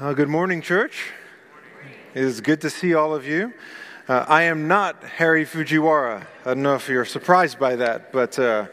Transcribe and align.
Uh, 0.00 0.12
good 0.12 0.28
morning, 0.28 0.62
church. 0.62 1.10
It 2.14 2.22
is 2.22 2.40
good 2.40 2.60
to 2.60 2.70
see 2.70 2.94
all 2.94 3.12
of 3.16 3.26
you. 3.26 3.52
Uh, 4.06 4.24
I 4.28 4.44
am 4.44 4.68
not 4.68 5.02
Harry 5.02 5.44
Fujiwara. 5.44 6.24
I 6.44 6.54
don't 6.54 6.62
know 6.62 6.76
if 6.76 6.88
you're 6.88 7.04
surprised 7.04 7.58
by 7.58 7.74
that, 7.74 8.12
but 8.12 8.38
uh, 8.38 8.66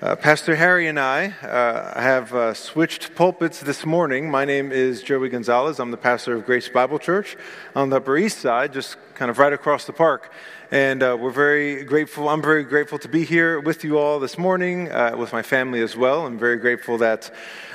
uh 0.00 0.14
Pastor 0.14 0.54
Harry 0.54 0.86
and 0.86 1.00
I 1.00 1.34
uh, 1.42 2.00
have 2.00 2.32
uh, 2.32 2.54
switched 2.54 3.16
pulpits 3.16 3.58
this 3.58 3.84
morning. 3.84 4.30
My 4.30 4.44
name 4.44 4.70
is 4.70 5.02
Joey 5.02 5.30
Gonzalez. 5.30 5.80
I'm 5.80 5.90
the 5.90 5.96
pastor 5.96 6.36
of 6.36 6.46
Grace 6.46 6.68
Bible 6.68 7.00
Church 7.00 7.36
on 7.74 7.90
the 7.90 7.96
Upper 7.96 8.16
East 8.16 8.38
Side, 8.38 8.72
just 8.72 8.98
kind 9.16 9.32
of 9.32 9.40
right 9.40 9.52
across 9.52 9.84
the 9.84 9.92
park. 9.92 10.32
And 10.72 11.02
uh, 11.02 11.18
we're 11.20 11.32
very 11.32 11.84
grateful. 11.84 12.30
I'm 12.30 12.40
very 12.40 12.64
grateful 12.64 12.98
to 13.00 13.08
be 13.08 13.26
here 13.26 13.60
with 13.60 13.84
you 13.84 13.98
all 13.98 14.18
this 14.18 14.38
morning, 14.38 14.90
uh, 14.90 15.14
with 15.18 15.30
my 15.30 15.42
family 15.42 15.82
as 15.82 15.94
well. 15.94 16.24
I'm 16.24 16.38
very 16.38 16.56
grateful 16.56 16.96
that 16.96 17.30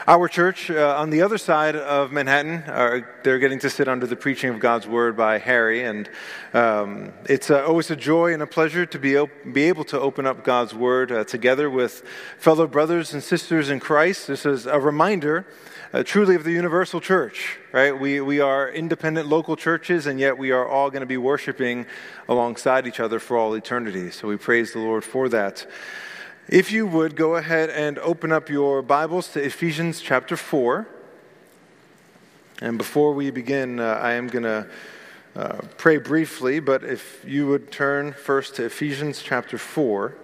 our 0.08 0.28
church 0.28 0.72
uh, 0.72 0.96
on 0.98 1.12
the 1.12 1.22
other 1.22 1.38
side 1.38 1.76
of 1.76 2.12
Manhattan, 2.12 2.64
they're 3.22 3.38
getting 3.38 3.60
to 3.60 3.70
sit 3.70 3.88
under 3.88 4.08
the 4.08 4.16
preaching 4.16 4.50
of 4.50 4.60
God's 4.60 4.88
word 4.88 5.16
by 5.16 5.38
Harry. 5.38 5.84
And 5.84 6.10
um, 6.56 7.14
it's 7.30 7.52
uh, 7.52 7.64
always 7.68 7.92
a 7.92 7.96
joy 7.96 8.34
and 8.34 8.42
a 8.42 8.48
pleasure 8.48 8.88
to 8.88 8.98
be, 8.98 9.16
op- 9.16 9.30
be 9.54 9.66
able 9.66 9.84
to 9.84 10.00
open 10.00 10.26
up 10.26 10.44
God's 10.44 10.74
word 10.74 11.12
uh, 11.12 11.24
together 11.24 11.70
with 11.70 12.02
fellow 12.40 12.66
brothers 12.66 13.14
and 13.14 13.22
sisters 13.22 13.70
in 13.70 13.80
Christ. 13.80 14.26
This 14.26 14.44
is 14.44 14.66
a 14.66 14.80
reminder 14.80 15.46
uh, 15.94 16.04
truly 16.04 16.36
of 16.36 16.44
the 16.44 16.52
universal 16.52 17.00
church, 17.00 17.58
right? 17.72 17.98
We, 17.98 18.20
we 18.20 18.40
are 18.40 18.70
independent 18.70 19.28
local 19.28 19.56
churches, 19.56 20.06
and 20.06 20.20
yet 20.20 20.38
we 20.38 20.52
are 20.52 20.68
all 20.68 20.90
going 20.90 21.02
to 21.02 21.08
be 21.08 21.18
worshiping 21.18 21.86
alongside 22.28 22.88
each 22.88 23.00
other 23.00 23.20
for 23.20 23.38
all 23.38 23.54
eternity. 23.54 24.12
So 24.12 24.28
we 24.28 24.38
praise 24.38 24.74
the 24.74 24.80
Lord 24.80 25.04
for 25.04 25.30
that. 25.30 25.66
If 26.50 26.72
you 26.72 26.88
would, 26.88 27.16
go 27.16 27.36
ahead 27.36 27.70
and 27.70 28.00
open 28.00 28.32
up 28.32 28.50
your 28.50 28.82
Bibles 28.82 29.30
to 29.30 29.44
Ephesians 29.44 30.02
chapter 30.02 30.36
4. 30.36 30.88
And 32.62 32.78
before 32.78 33.14
we 33.14 33.32
begin, 33.32 33.80
uh, 33.80 34.00
I 34.02 34.14
am 34.14 34.28
going 34.28 34.44
to 34.44 34.68
uh, 35.36 35.62
pray 35.78 35.98
briefly, 35.98 36.60
but 36.60 36.84
if 36.84 37.24
you 37.26 37.48
would 37.48 37.72
turn 37.72 38.12
first 38.12 38.56
to 38.56 38.66
Ephesians 38.66 39.22
chapter 39.22 39.58
4, 39.58 40.16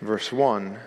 verse 0.00 0.30
1. 0.30 0.78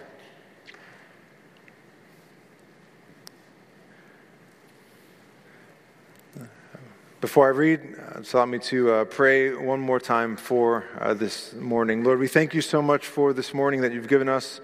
Before 7.21 7.45
I 7.45 7.51
read, 7.51 7.99
uh, 8.15 8.23
allow 8.33 8.47
me 8.47 8.57
to 8.57 8.91
uh, 8.91 9.05
pray 9.05 9.53
one 9.53 9.79
more 9.79 9.99
time 9.99 10.35
for 10.35 10.85
uh, 10.99 11.13
this 11.13 11.53
morning. 11.53 12.03
Lord, 12.03 12.17
we 12.17 12.27
thank 12.27 12.55
you 12.55 12.61
so 12.61 12.81
much 12.81 13.05
for 13.05 13.31
this 13.31 13.53
morning 13.53 13.81
that 13.81 13.93
you've 13.93 14.07
given 14.07 14.27
us. 14.27 14.59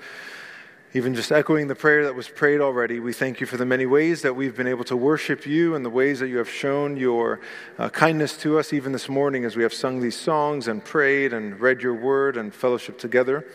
Even 0.96 1.14
just 1.14 1.32
echoing 1.32 1.68
the 1.68 1.76
prayer 1.76 2.04
that 2.06 2.16
was 2.16 2.28
prayed 2.28 2.60
already, 2.60 3.00
we 3.00 3.14
thank 3.14 3.40
you 3.40 3.46
for 3.46 3.58
the 3.58 3.66
many 3.66 3.86
ways 3.86 4.24
that 4.24 4.36
we've 4.36 4.58
been 4.58 4.66
able 4.66 4.84
to 4.86 4.98
worship 4.98 5.46
you 5.46 5.76
and 5.76 5.86
the 5.86 5.92
ways 5.92 6.18
that 6.18 6.30
you 6.30 6.40
have 6.40 6.50
shown 6.50 6.98
your 6.98 7.42
uh, 7.78 7.90
kindness 7.90 8.36
to 8.38 8.58
us, 8.58 8.74
even 8.74 8.92
this 8.92 9.08
morning 9.08 9.46
as 9.46 9.56
we 9.56 9.62
have 9.62 9.74
sung 9.74 10.00
these 10.00 10.18
songs 10.18 10.68
and 10.68 10.84
prayed 10.84 11.34
and 11.34 11.60
read 11.60 11.84
your 11.84 11.94
word 11.94 12.38
and 12.38 12.56
fellowship 12.56 12.98
together. 12.98 13.46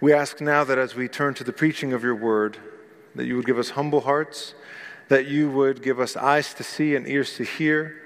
We 0.00 0.14
ask 0.14 0.40
now 0.40 0.64
that 0.64 0.78
as 0.78 0.94
we 0.94 1.06
turn 1.06 1.34
to 1.34 1.44
the 1.44 1.52
preaching 1.52 1.92
of 1.92 2.02
your 2.02 2.14
word, 2.14 2.56
that 3.14 3.26
you 3.26 3.36
would 3.36 3.44
give 3.44 3.58
us 3.58 3.70
humble 3.70 4.00
hearts, 4.00 4.54
that 5.08 5.26
you 5.26 5.50
would 5.50 5.82
give 5.82 6.00
us 6.00 6.16
eyes 6.16 6.54
to 6.54 6.62
see 6.62 6.96
and 6.96 7.06
ears 7.06 7.36
to 7.36 7.44
hear 7.44 7.98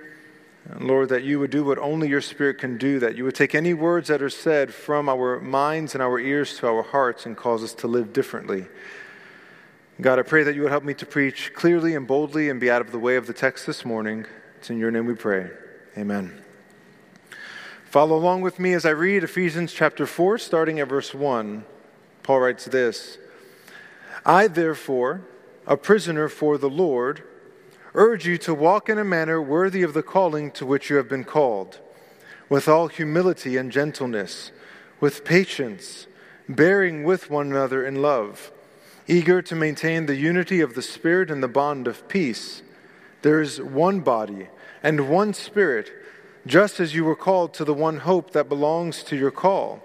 and 0.71 0.87
Lord, 0.87 1.11
that 1.11 1.23
you 1.23 1.39
would 1.39 1.51
do 1.51 1.65
what 1.65 1.79
only 1.79 2.09
your 2.09 2.21
Spirit 2.21 2.59
can 2.59 2.77
do, 2.77 2.99
that 2.99 3.17
you 3.17 3.25
would 3.25 3.35
take 3.35 3.55
any 3.55 3.73
words 3.73 4.09
that 4.09 4.23
are 4.23 4.31
said 4.31 4.75
from 4.75 5.09
our 5.09 5.41
minds 5.41 5.95
and 5.95 6.03
our 6.03 6.19
ears 6.19 6.59
to 6.59 6.67
our 6.67 6.83
hearts 6.83 7.25
and 7.27 7.37
cause 7.37 7.63
us 7.63 7.73
to 7.75 7.87
live 7.87 8.13
differently. 8.13 8.67
God, 10.01 10.19
I 10.19 10.23
pray 10.23 10.43
that 10.43 10.55
you 10.55 10.63
would 10.63 10.71
help 10.71 10.85
me 10.85 10.95
to 10.95 11.07
preach 11.07 11.53
clearly 11.55 11.95
and 11.95 12.07
boldly 12.07 12.51
and 12.51 12.61
be 12.61 12.71
out 12.71 12.83
of 12.83 12.91
the 12.91 12.99
way 12.99 13.17
of 13.17 13.27
the 13.27 13.33
text 13.33 13.67
this 13.67 13.85
morning. 13.85 14.27
It's 14.59 14.69
in 14.69 14.79
your 14.79 14.91
name 14.91 15.07
we 15.07 15.15
pray. 15.15 15.51
Amen. 15.97 16.43
Follow 17.85 18.17
along 18.17 18.43
with 18.43 18.59
me 18.59 18.75
as 18.75 18.85
I 18.85 18.91
read 18.91 19.25
Ephesians 19.25 19.73
chapter 19.73 20.05
4, 20.05 20.37
starting 20.39 20.81
at 20.81 20.89
verse 20.89 21.15
1. 21.15 21.65
Paul 22.23 22.41
writes 22.41 22.65
this 22.65 23.19
I, 24.25 24.49
therefore, 24.49 25.23
a 25.67 25.77
prisoner 25.77 26.29
for 26.29 26.59
the 26.59 26.69
Lord, 26.69 27.23
urge 27.97 28.27
you 28.27 28.37
to 28.37 28.53
walk 28.53 28.91
in 28.91 28.99
a 28.99 29.05
manner 29.05 29.41
worthy 29.41 29.83
of 29.83 29.95
the 29.95 30.03
calling 30.03 30.51
to 30.51 30.67
which 30.67 30.91
you 30.91 30.97
have 30.97 31.09
been 31.09 31.25
called, 31.25 31.81
with 32.51 32.69
all 32.69 32.89
humility 32.89 33.57
and 33.57 33.73
gentleness, 33.73 34.53
with 35.01 35.25
patience, 35.25 36.07
bearing 36.47 37.05
with 37.05 37.31
one 37.31 37.51
another 37.51 37.85
in 37.85 38.03
love, 38.03 38.53
eager 39.09 39.41
to 39.41 39.57
maintain 39.57 40.05
the 40.05 40.15
unity 40.15 40.61
of 40.61 40.75
the 40.75 40.83
Spirit 40.83 41.31
and 41.31 41.43
the 41.43 41.49
bond 41.49 41.89
of 41.89 42.07
peace. 42.07 42.63
There 43.23 43.41
is 43.41 43.63
one 43.63 44.01
body 44.01 44.49
and 44.83 45.09
one 45.09 45.33
Spirit, 45.33 45.91
just 46.47 46.79
as 46.79 46.95
you 46.95 47.03
were 47.03 47.17
called 47.17 47.55
to 47.55 47.65
the 47.65 47.75
one 47.75 48.01
hope 48.01 48.33
that 48.33 48.49
belongs 48.49 49.03
to 49.05 49.17
your 49.17 49.31
call 49.31 49.83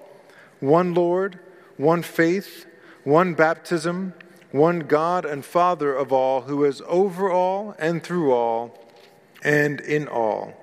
one 0.60 0.94
Lord, 0.94 1.40
one 1.78 2.04
faith, 2.04 2.68
one 3.04 3.34
baptism 3.34 4.14
one 4.52 4.80
God 4.82 5.26
and 5.26 5.44
Father 5.46 5.94
of 5.94 6.12
all, 6.12 6.42
who 6.42 6.66
is 6.66 6.82
over 6.88 7.32
all 7.32 7.76
and 7.80 8.04
through 8.04 8.32
all 8.32 8.78
and 9.44 9.80
in 9.82 10.08
all. 10.08 10.54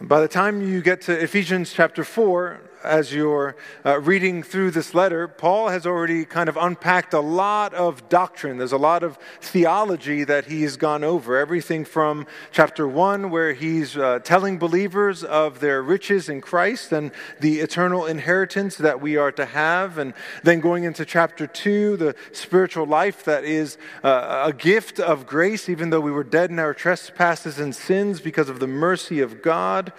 By 0.00 0.20
the 0.20 0.28
time 0.28 0.60
you 0.62 0.82
get 0.82 1.00
to 1.02 1.12
Ephesians 1.12 1.72
chapter 1.72 2.04
4, 2.04 2.60
as 2.84 3.12
you're 3.12 3.56
uh, 3.84 4.00
reading 4.00 4.42
through 4.42 4.70
this 4.70 4.94
letter, 4.94 5.28
Paul 5.28 5.68
has 5.68 5.86
already 5.86 6.24
kind 6.24 6.48
of 6.48 6.56
unpacked 6.56 7.14
a 7.14 7.20
lot 7.20 7.74
of 7.74 8.08
doctrine. 8.08 8.58
There's 8.58 8.72
a 8.72 8.78
lot 8.78 9.02
of 9.02 9.18
theology 9.40 10.24
that 10.24 10.46
he's 10.46 10.76
gone 10.76 11.04
over. 11.04 11.36
Everything 11.36 11.84
from 11.84 12.26
chapter 12.52 12.86
1, 12.86 13.30
where 13.30 13.52
he's 13.52 13.96
uh, 13.96 14.20
telling 14.20 14.58
believers 14.58 15.24
of 15.24 15.60
their 15.60 15.82
riches 15.82 16.28
in 16.28 16.40
Christ 16.40 16.92
and 16.92 17.10
the 17.40 17.60
eternal 17.60 18.06
inheritance 18.06 18.76
that 18.76 19.00
we 19.00 19.16
are 19.16 19.32
to 19.32 19.44
have, 19.44 19.98
and 19.98 20.14
then 20.42 20.60
going 20.60 20.84
into 20.84 21.04
chapter 21.04 21.46
2, 21.46 21.96
the 21.96 22.14
spiritual 22.32 22.86
life 22.86 23.24
that 23.24 23.44
is 23.44 23.78
uh, 24.04 24.44
a 24.46 24.52
gift 24.52 25.00
of 25.00 25.26
grace, 25.26 25.68
even 25.68 25.90
though 25.90 26.00
we 26.00 26.12
were 26.12 26.24
dead 26.24 26.50
in 26.50 26.58
our 26.58 26.74
trespasses 26.74 27.58
and 27.58 27.74
sins 27.74 28.20
because 28.20 28.48
of 28.48 28.60
the 28.60 28.66
mercy 28.66 29.20
of 29.20 29.42
God. 29.42 29.92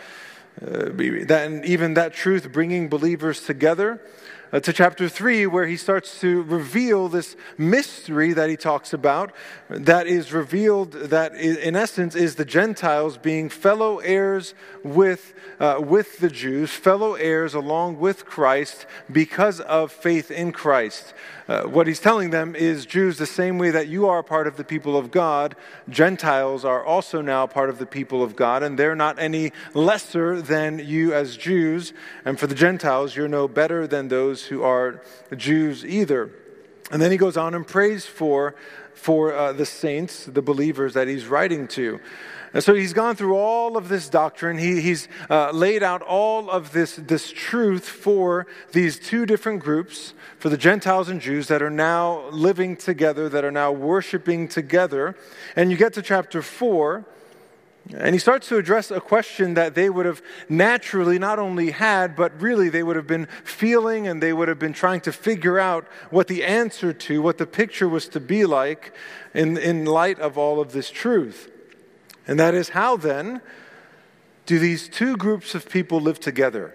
Uh, 0.61 0.89
that, 1.25 1.45
and 1.45 1.63
even 1.65 1.93
that 1.93 2.13
truth 2.13 2.51
bringing 2.51 2.89
believers 2.89 3.41
together. 3.41 4.01
Uh, 4.51 4.59
to 4.59 4.73
chapter 4.73 5.07
3, 5.07 5.45
where 5.45 5.67
he 5.67 5.77
starts 5.77 6.19
to 6.19 6.41
reveal 6.41 7.07
this 7.07 7.35
mystery 7.57 8.33
that 8.33 8.49
he 8.49 8.57
talks 8.57 8.93
about, 8.93 9.31
that 9.69 10.07
is 10.07 10.33
revealed, 10.33 10.91
that 10.93 11.35
in 11.35 11.75
essence 11.75 12.15
is 12.15 12.33
the 12.33 12.45
Gentiles 12.45 13.17
being 13.17 13.47
fellow 13.47 13.99
heirs 13.99 14.55
with, 14.83 15.35
uh, 15.59 15.79
with 15.79 16.17
the 16.17 16.29
Jews, 16.29 16.71
fellow 16.71 17.13
heirs 17.13 17.53
along 17.53 17.99
with 17.99 18.25
Christ 18.25 18.87
because 19.11 19.59
of 19.59 19.91
faith 19.91 20.31
in 20.31 20.51
Christ. 20.51 21.13
Uh, 21.49 21.63
what 21.63 21.87
he's 21.87 21.99
telling 21.99 22.29
them 22.29 22.55
is 22.55 22.85
Jews, 22.85 23.17
the 23.17 23.25
same 23.25 23.57
way 23.57 23.71
that 23.71 23.87
you 23.87 24.07
are 24.07 24.21
part 24.21 24.45
of 24.45 24.55
the 24.55 24.63
people 24.63 24.95
of 24.95 25.09
God, 25.09 25.55
Gentiles 25.89 26.63
are 26.63 26.85
also 26.85 27.21
now 27.21 27.47
part 27.47 27.71
of 27.71 27.79
the 27.79 27.87
people 27.87 28.21
of 28.21 28.35
God, 28.35 28.61
and 28.61 28.77
they're 28.77 28.95
not 28.95 29.17
any 29.17 29.51
lesser 29.73 30.43
than 30.43 30.77
you 30.77 31.11
as 31.11 31.37
Jews. 31.37 31.91
And 32.23 32.39
for 32.39 32.45
the 32.45 32.53
Gentiles, 32.53 33.15
you're 33.15 33.27
no 33.27 33.47
better 33.47 33.87
than 33.87 34.09
those 34.09 34.38
who 34.45 34.63
are 34.63 35.01
Jews 35.35 35.85
either. 35.85 36.31
And 36.91 37.01
then 37.01 37.11
he 37.11 37.17
goes 37.17 37.37
on 37.37 37.53
and 37.53 37.67
prays 37.67 38.05
for, 38.05 38.55
for 38.93 39.33
uh, 39.33 39.53
the 39.53 39.65
saints, 39.65 40.25
the 40.25 40.41
believers 40.41 40.93
that 40.95 41.07
he's 41.07 41.27
writing 41.27 41.67
to. 41.69 41.99
And 42.53 42.63
so 42.63 42.73
he's 42.73 42.93
gone 42.93 43.15
through 43.15 43.35
all 43.35 43.77
of 43.77 43.89
this 43.89 44.09
doctrine. 44.09 44.57
He, 44.57 44.81
he's 44.81 45.07
uh, 45.29 45.51
laid 45.51 45.83
out 45.83 46.01
all 46.01 46.49
of 46.49 46.71
this, 46.71 46.95
this 46.95 47.31
truth 47.31 47.87
for 47.87 48.47
these 48.71 48.99
two 48.99 49.25
different 49.27 49.61
groups, 49.61 50.15
for 50.39 50.49
the 50.49 50.57
Gentiles 50.57 51.09
and 51.09 51.21
Jews 51.21 51.47
that 51.47 51.61
are 51.61 51.69
now 51.69 52.27
living 52.29 52.75
together, 52.75 53.29
that 53.29 53.45
are 53.45 53.51
now 53.51 53.71
worshiping 53.71 54.47
together. 54.47 55.15
And 55.55 55.69
you 55.69 55.77
get 55.77 55.93
to 55.93 56.01
chapter 56.01 56.41
4, 56.41 57.05
and 57.95 58.13
he 58.13 58.19
starts 58.19 58.47
to 58.49 58.57
address 58.57 58.91
a 58.91 59.01
question 59.01 59.55
that 59.55 59.73
they 59.73 59.89
would 59.89 60.05
have 60.05 60.21
naturally 60.47 61.17
not 61.17 61.39
only 61.39 61.71
had, 61.71 62.15
but 62.15 62.39
really 62.39 62.69
they 62.69 62.83
would 62.83 62.95
have 62.95 63.07
been 63.07 63.27
feeling 63.43 64.07
and 64.07 64.21
they 64.21 64.31
would 64.31 64.47
have 64.47 64.59
been 64.59 64.73
trying 64.73 65.01
to 65.01 65.11
figure 65.11 65.57
out 65.57 65.87
what 66.11 66.27
the 66.27 66.43
answer 66.43 66.93
to, 66.93 67.21
what 67.21 67.39
the 67.39 67.47
picture 67.47 67.89
was 67.89 68.07
to 68.09 68.19
be 68.19 68.45
like 68.45 68.93
in, 69.33 69.57
in 69.57 69.85
light 69.85 70.19
of 70.19 70.37
all 70.37 70.59
of 70.59 70.71
this 70.71 70.91
truth. 70.91 71.49
And 72.27 72.39
that 72.39 72.53
is 72.53 72.69
how 72.69 72.95
then 72.95 73.41
do 74.45 74.59
these 74.59 74.87
two 74.87 75.17
groups 75.17 75.55
of 75.55 75.67
people 75.67 75.99
live 75.99 76.19
together? 76.19 76.73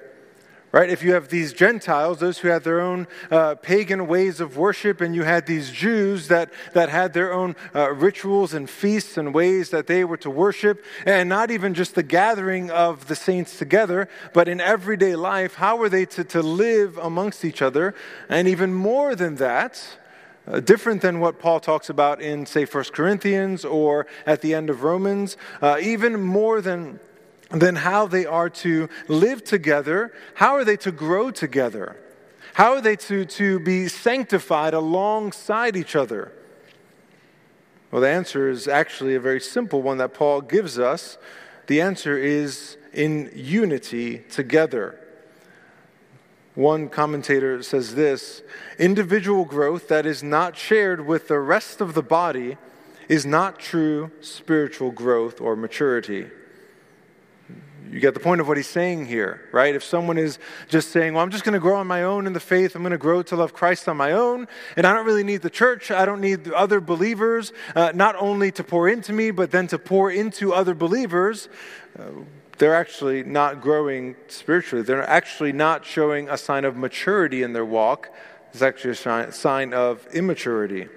Right? 0.75 0.91
If 0.91 1.05
you 1.05 1.15
have 1.15 1.29
these 1.29 1.53
Gentiles, 1.53 2.19
those 2.19 2.39
who 2.39 2.49
had 2.49 2.65
their 2.65 2.81
own 2.81 3.07
uh, 3.31 3.55
pagan 3.55 4.09
ways 4.09 4.41
of 4.41 4.57
worship, 4.57 5.01
and 5.01 5.15
you 5.15 5.23
had 5.23 5.47
these 5.47 5.71
Jews 5.71 6.27
that, 6.27 6.53
that 6.73 6.89
had 6.89 7.13
their 7.13 7.33
own 7.33 7.55
uh, 7.73 7.93
rituals 7.93 8.55
and 8.55 8.69
feasts 8.69 9.17
and 9.17 9.33
ways 9.33 9.71
that 9.71 9.87
they 9.87 10.05
were 10.05 10.17
to 10.17 10.31
worship, 10.31 10.85
and 11.07 11.29
not 11.29 11.53
even 11.53 11.75
just 11.75 11.95
the 11.95 12.03
gathering 12.03 12.73
of 12.73 13.07
the 13.07 13.15
saints 13.15 13.57
together, 13.57 14.09
but 14.33 14.49
in 14.49 14.61
everyday 14.61 15.15
life, 15.15 15.55
how 15.55 15.77
were 15.77 15.89
they 15.89 16.07
to, 16.07 16.25
to 16.25 16.43
live 16.43 16.99
amongst 16.99 17.45
each 17.45 17.63
other? 17.63 17.95
And 18.29 18.49
even 18.49 18.75
more 18.75 19.15
than 19.15 19.37
that, 19.37 19.81
Uh, 20.47 20.61
different 20.61 21.01
than 21.01 21.21
what 21.21 21.39
Paul 21.39 21.59
talks 21.61 21.89
about 21.89 22.21
in, 22.21 22.47
say, 22.47 22.67
1 22.67 22.93
Corinthians 22.93 23.65
or 23.65 24.07
at 24.27 24.41
the 24.43 24.53
end 24.55 24.69
of 24.69 24.83
Romans, 24.83 25.39
uh, 25.63 25.79
even 25.81 26.21
more 26.21 26.61
than, 26.61 27.01
than 27.55 27.77
how 27.77 28.07
they 28.07 28.27
are 28.27 28.51
to 28.51 28.89
live 29.09 29.45
together, 29.45 30.13
how 30.35 30.55
are 30.55 30.65
they 30.65 30.77
to 30.79 30.93
grow 30.93 31.31
together? 31.31 31.97
How 32.55 32.75
are 32.75 32.81
they 32.81 32.97
to, 32.97 33.25
to 33.25 33.59
be 33.59 33.89
sanctified 33.89 34.75
alongside 34.75 35.77
each 35.77 35.97
other? 35.97 36.33
Well, 37.91 38.03
the 38.03 38.09
answer 38.09 38.49
is 38.49 38.69
actually 38.69 39.15
a 39.15 39.21
very 39.21 39.41
simple 39.41 39.83
one 39.83 39.99
that 39.99 40.15
Paul 40.15 40.41
gives 40.41 40.79
us. 40.79 41.19
The 41.67 41.81
answer 41.81 42.19
is 42.19 42.77
in 42.93 43.31
unity 43.35 44.19
together. 44.19 45.01
One 46.55 46.89
commentator 46.89 47.63
says 47.63 47.95
this 47.97 48.43
individual 48.79 49.45
growth 49.45 49.89
that 49.89 50.07
is 50.07 50.23
not 50.23 50.57
shared 50.57 51.07
with 51.07 51.27
the 51.29 51.41
rest 51.41 51.81
of 51.81 51.95
the 51.95 52.03
body 52.03 52.57
is 53.09 53.27
not 53.27 53.59
true 53.59 54.13
spiritual 54.21 54.93
growth 54.93 55.41
or 55.41 55.57
maturity. 55.57 56.31
You 57.91 58.01
get 58.01 58.15
the 58.15 58.21
point 58.21 58.41
of 58.41 58.49
what 58.49 58.57
he's 58.57 58.69
saying 58.69 59.07
here, 59.07 59.43
right? 59.53 59.75
If 59.75 59.85
someone 59.85 60.19
is 60.19 60.39
just 60.69 60.91
saying, 60.91 61.15
Well, 61.15 61.23
I'm 61.23 61.31
just 61.31 61.45
going 61.45 61.53
to 61.53 61.61
grow 61.61 61.77
on 61.77 61.87
my 61.87 62.03
own 62.03 62.27
in 62.27 62.33
the 62.33 62.41
faith, 62.41 62.75
I'm 62.75 62.83
going 62.83 62.93
to 62.93 62.99
grow 62.99 63.23
to 63.23 63.37
love 63.37 63.53
Christ 63.53 63.89
on 63.89 63.97
my 63.97 64.13
own, 64.13 64.49
and 64.77 64.87
I 64.87 64.95
don't 64.95 65.07
really 65.07 65.25
need 65.25 65.43
the 65.43 65.51
church, 65.51 65.91
I 65.91 66.05
don't 66.05 66.21
need 66.21 66.51
other 66.53 66.81
believers, 66.81 67.53
uh, 67.77 67.93
not 67.95 68.17
only 68.19 68.51
to 68.53 68.65
pour 68.65 68.89
into 68.89 69.13
me, 69.13 69.31
but 69.31 69.51
then 69.51 69.67
to 69.69 69.79
pour 69.79 70.11
into 70.11 70.53
other 70.53 70.75
believers. 70.75 71.49
Uh, 71.99 72.05
they're 72.59 72.75
actually 72.75 73.25
not 73.25 73.61
growing 73.61 74.17
spiritually. 74.29 74.85
They're 74.85 75.09
actually 75.09 75.53
not 75.53 75.85
showing 75.85 76.29
a 76.29 76.39
sign 76.39 76.65
of 76.65 76.77
maturity 76.77 77.43
in 77.43 77.53
their 77.53 77.65
walk. 77.65 78.11
It's 78.53 78.63
actually 78.63 78.93
a 78.93 79.33
sign 79.33 79.75
of 79.75 80.07
immaturity. 80.13 80.89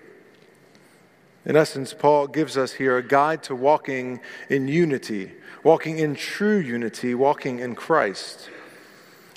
In 1.45 1.55
essence, 1.55 1.93
Paul 1.93 2.27
gives 2.27 2.57
us 2.57 2.73
here 2.73 2.97
a 2.97 3.01
guide 3.01 3.41
to 3.43 3.55
walking 3.55 4.19
in 4.49 4.67
unity, 4.67 5.31
walking 5.67 5.99
in 5.99 6.15
true 6.15 6.57
unity, 6.57 7.13
walking 7.13 7.59
in 7.59 7.75
Christ. 7.75 8.49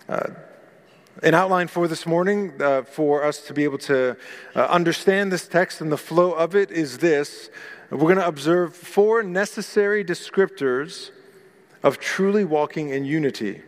Uh, 0.09 0.29
an 1.25 1.35
outline 1.35 1.67
for 1.67 1.89
this 1.89 2.07
morning 2.07 2.53
uh, 2.63 2.83
for 2.83 3.25
us 3.25 3.41
to 3.49 3.53
be 3.53 3.65
able 3.65 3.79
to 3.79 4.17
uh, 4.55 4.61
understand 4.67 5.33
this 5.33 5.49
text 5.49 5.81
and 5.81 5.91
the 5.91 5.99
flow 5.99 6.31
of 6.31 6.55
it 6.55 6.71
is 6.71 6.99
this. 6.99 7.51
We're 7.91 7.99
going 7.99 8.15
to 8.19 8.29
observe 8.29 8.77
four 8.77 9.25
necessary 9.25 10.05
descriptors 10.05 11.11
of 11.83 11.99
truly 11.99 12.45
walking 12.45 12.91
in 12.91 13.05
unity. 13.05 13.63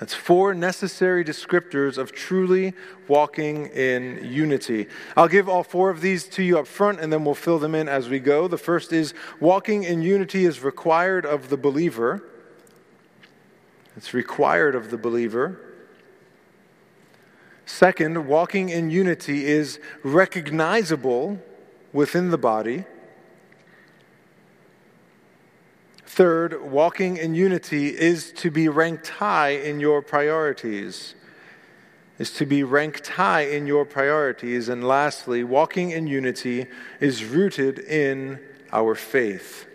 That's 0.00 0.14
four 0.14 0.54
necessary 0.54 1.24
descriptors 1.24 1.98
of 1.98 2.12
truly 2.12 2.74
walking 3.08 3.66
in 3.66 4.24
unity. 4.24 4.86
I'll 5.16 5.28
give 5.28 5.48
all 5.48 5.64
four 5.64 5.90
of 5.90 6.00
these 6.00 6.28
to 6.30 6.42
you 6.42 6.58
up 6.58 6.68
front 6.68 7.00
and 7.00 7.12
then 7.12 7.24
we'll 7.24 7.34
fill 7.34 7.58
them 7.58 7.74
in 7.74 7.88
as 7.88 8.08
we 8.08 8.20
go. 8.20 8.46
The 8.46 8.58
first 8.58 8.92
is 8.92 9.12
walking 9.40 9.82
in 9.82 10.02
unity 10.02 10.44
is 10.44 10.62
required 10.62 11.26
of 11.26 11.48
the 11.48 11.56
believer. 11.56 12.22
It's 13.96 14.14
required 14.14 14.76
of 14.76 14.90
the 14.90 14.98
believer. 14.98 15.60
Second, 17.66 18.28
walking 18.28 18.68
in 18.68 18.90
unity 18.90 19.46
is 19.46 19.80
recognizable 20.04 21.42
within 21.92 22.30
the 22.30 22.38
body. 22.38 22.84
Third, 26.18 26.60
walking 26.72 27.16
in 27.16 27.36
unity 27.36 27.96
is 27.96 28.32
to 28.32 28.50
be 28.50 28.68
ranked 28.68 29.06
high 29.06 29.50
in 29.50 29.78
your 29.78 30.02
priorities. 30.02 31.14
Is 32.18 32.32
to 32.32 32.44
be 32.44 32.64
ranked 32.64 33.06
high 33.06 33.42
in 33.42 33.68
your 33.68 33.84
priorities. 33.84 34.68
And 34.68 34.82
lastly, 34.82 35.44
walking 35.44 35.92
in 35.92 36.08
unity 36.08 36.66
is 36.98 37.24
rooted 37.24 37.78
in 37.78 38.40
our 38.72 38.96
faith. 38.96 39.68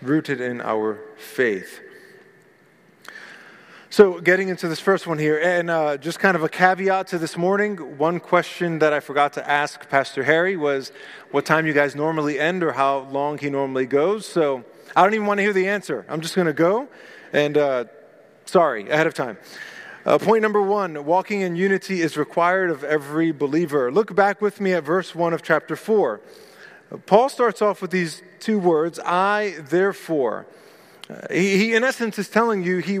Rooted 0.00 0.40
in 0.40 0.62
our 0.62 0.98
faith. 1.18 1.82
So, 3.90 4.20
getting 4.20 4.50
into 4.50 4.68
this 4.68 4.80
first 4.80 5.06
one 5.06 5.18
here, 5.18 5.38
and 5.38 5.70
uh, 5.70 5.96
just 5.96 6.18
kind 6.18 6.36
of 6.36 6.42
a 6.42 6.48
caveat 6.50 7.06
to 7.06 7.18
this 7.18 7.38
morning. 7.38 7.96
One 7.96 8.20
question 8.20 8.80
that 8.80 8.92
I 8.92 9.00
forgot 9.00 9.32
to 9.32 9.50
ask 9.50 9.88
Pastor 9.88 10.24
Harry 10.24 10.58
was 10.58 10.92
what 11.30 11.46
time 11.46 11.66
you 11.66 11.72
guys 11.72 11.96
normally 11.96 12.38
end 12.38 12.62
or 12.62 12.72
how 12.72 13.08
long 13.10 13.38
he 13.38 13.48
normally 13.48 13.86
goes. 13.86 14.26
So, 14.26 14.62
I 14.94 15.02
don't 15.02 15.14
even 15.14 15.26
want 15.26 15.38
to 15.38 15.42
hear 15.42 15.54
the 15.54 15.68
answer. 15.68 16.04
I'm 16.10 16.20
just 16.20 16.34
going 16.34 16.48
to 16.48 16.52
go. 16.52 16.86
And 17.32 17.56
uh, 17.56 17.86
sorry, 18.44 18.90
ahead 18.90 19.06
of 19.06 19.14
time. 19.14 19.38
Uh, 20.04 20.18
point 20.18 20.42
number 20.42 20.60
one 20.60 21.06
walking 21.06 21.40
in 21.40 21.56
unity 21.56 22.02
is 22.02 22.18
required 22.18 22.68
of 22.68 22.84
every 22.84 23.32
believer. 23.32 23.90
Look 23.90 24.14
back 24.14 24.42
with 24.42 24.60
me 24.60 24.74
at 24.74 24.84
verse 24.84 25.14
1 25.14 25.32
of 25.32 25.42
chapter 25.42 25.76
4. 25.76 26.20
Paul 27.06 27.30
starts 27.30 27.62
off 27.62 27.80
with 27.80 27.90
these 27.90 28.22
two 28.38 28.58
words 28.58 29.00
I, 29.02 29.54
therefore. 29.62 30.46
Uh, 31.08 31.26
he, 31.30 31.56
he, 31.56 31.74
in 31.74 31.84
essence, 31.84 32.18
is 32.18 32.28
telling 32.28 32.62
you 32.62 32.78
he 32.78 33.00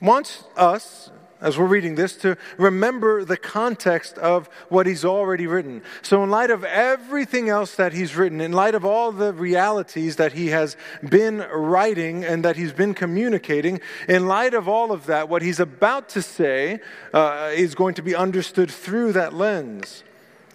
wants 0.00 0.44
us, 0.56 1.10
as 1.40 1.56
we're 1.56 1.66
reading 1.66 1.94
this, 1.94 2.16
to 2.16 2.36
remember 2.56 3.24
the 3.24 3.36
context 3.36 4.18
of 4.18 4.48
what 4.68 4.86
he's 4.86 5.04
already 5.04 5.46
written. 5.46 5.82
So, 6.02 6.22
in 6.24 6.30
light 6.30 6.50
of 6.50 6.64
everything 6.64 7.48
else 7.48 7.74
that 7.76 7.92
he's 7.92 8.16
written, 8.16 8.40
in 8.40 8.52
light 8.52 8.74
of 8.74 8.84
all 8.84 9.12
the 9.12 9.32
realities 9.32 10.16
that 10.16 10.32
he 10.32 10.48
has 10.48 10.76
been 11.08 11.38
writing 11.52 12.24
and 12.24 12.44
that 12.44 12.56
he's 12.56 12.72
been 12.72 12.94
communicating, 12.94 13.80
in 14.08 14.26
light 14.26 14.54
of 14.54 14.68
all 14.68 14.92
of 14.92 15.06
that, 15.06 15.28
what 15.28 15.42
he's 15.42 15.60
about 15.60 16.08
to 16.10 16.22
say 16.22 16.80
uh, 17.12 17.50
is 17.54 17.74
going 17.74 17.94
to 17.94 18.02
be 18.02 18.14
understood 18.14 18.70
through 18.70 19.12
that 19.12 19.32
lens. 19.32 20.02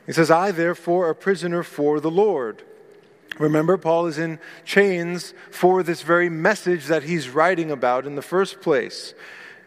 He 0.06 0.12
says, 0.12 0.30
I, 0.30 0.52
therefore, 0.52 1.10
a 1.10 1.16
prisoner 1.16 1.64
for 1.64 2.00
the 2.00 2.12
Lord. 2.12 2.64
Remember, 3.40 3.78
Paul 3.78 4.06
is 4.06 4.18
in 4.18 4.40
chains 4.64 5.34
for 5.50 5.82
this 5.84 6.02
very 6.02 6.30
message 6.30 6.86
that 6.86 7.04
he's 7.04 7.30
writing 7.30 7.72
about 7.72 8.06
in 8.06 8.16
the 8.16 8.22
first 8.22 8.62
place. 8.62 9.14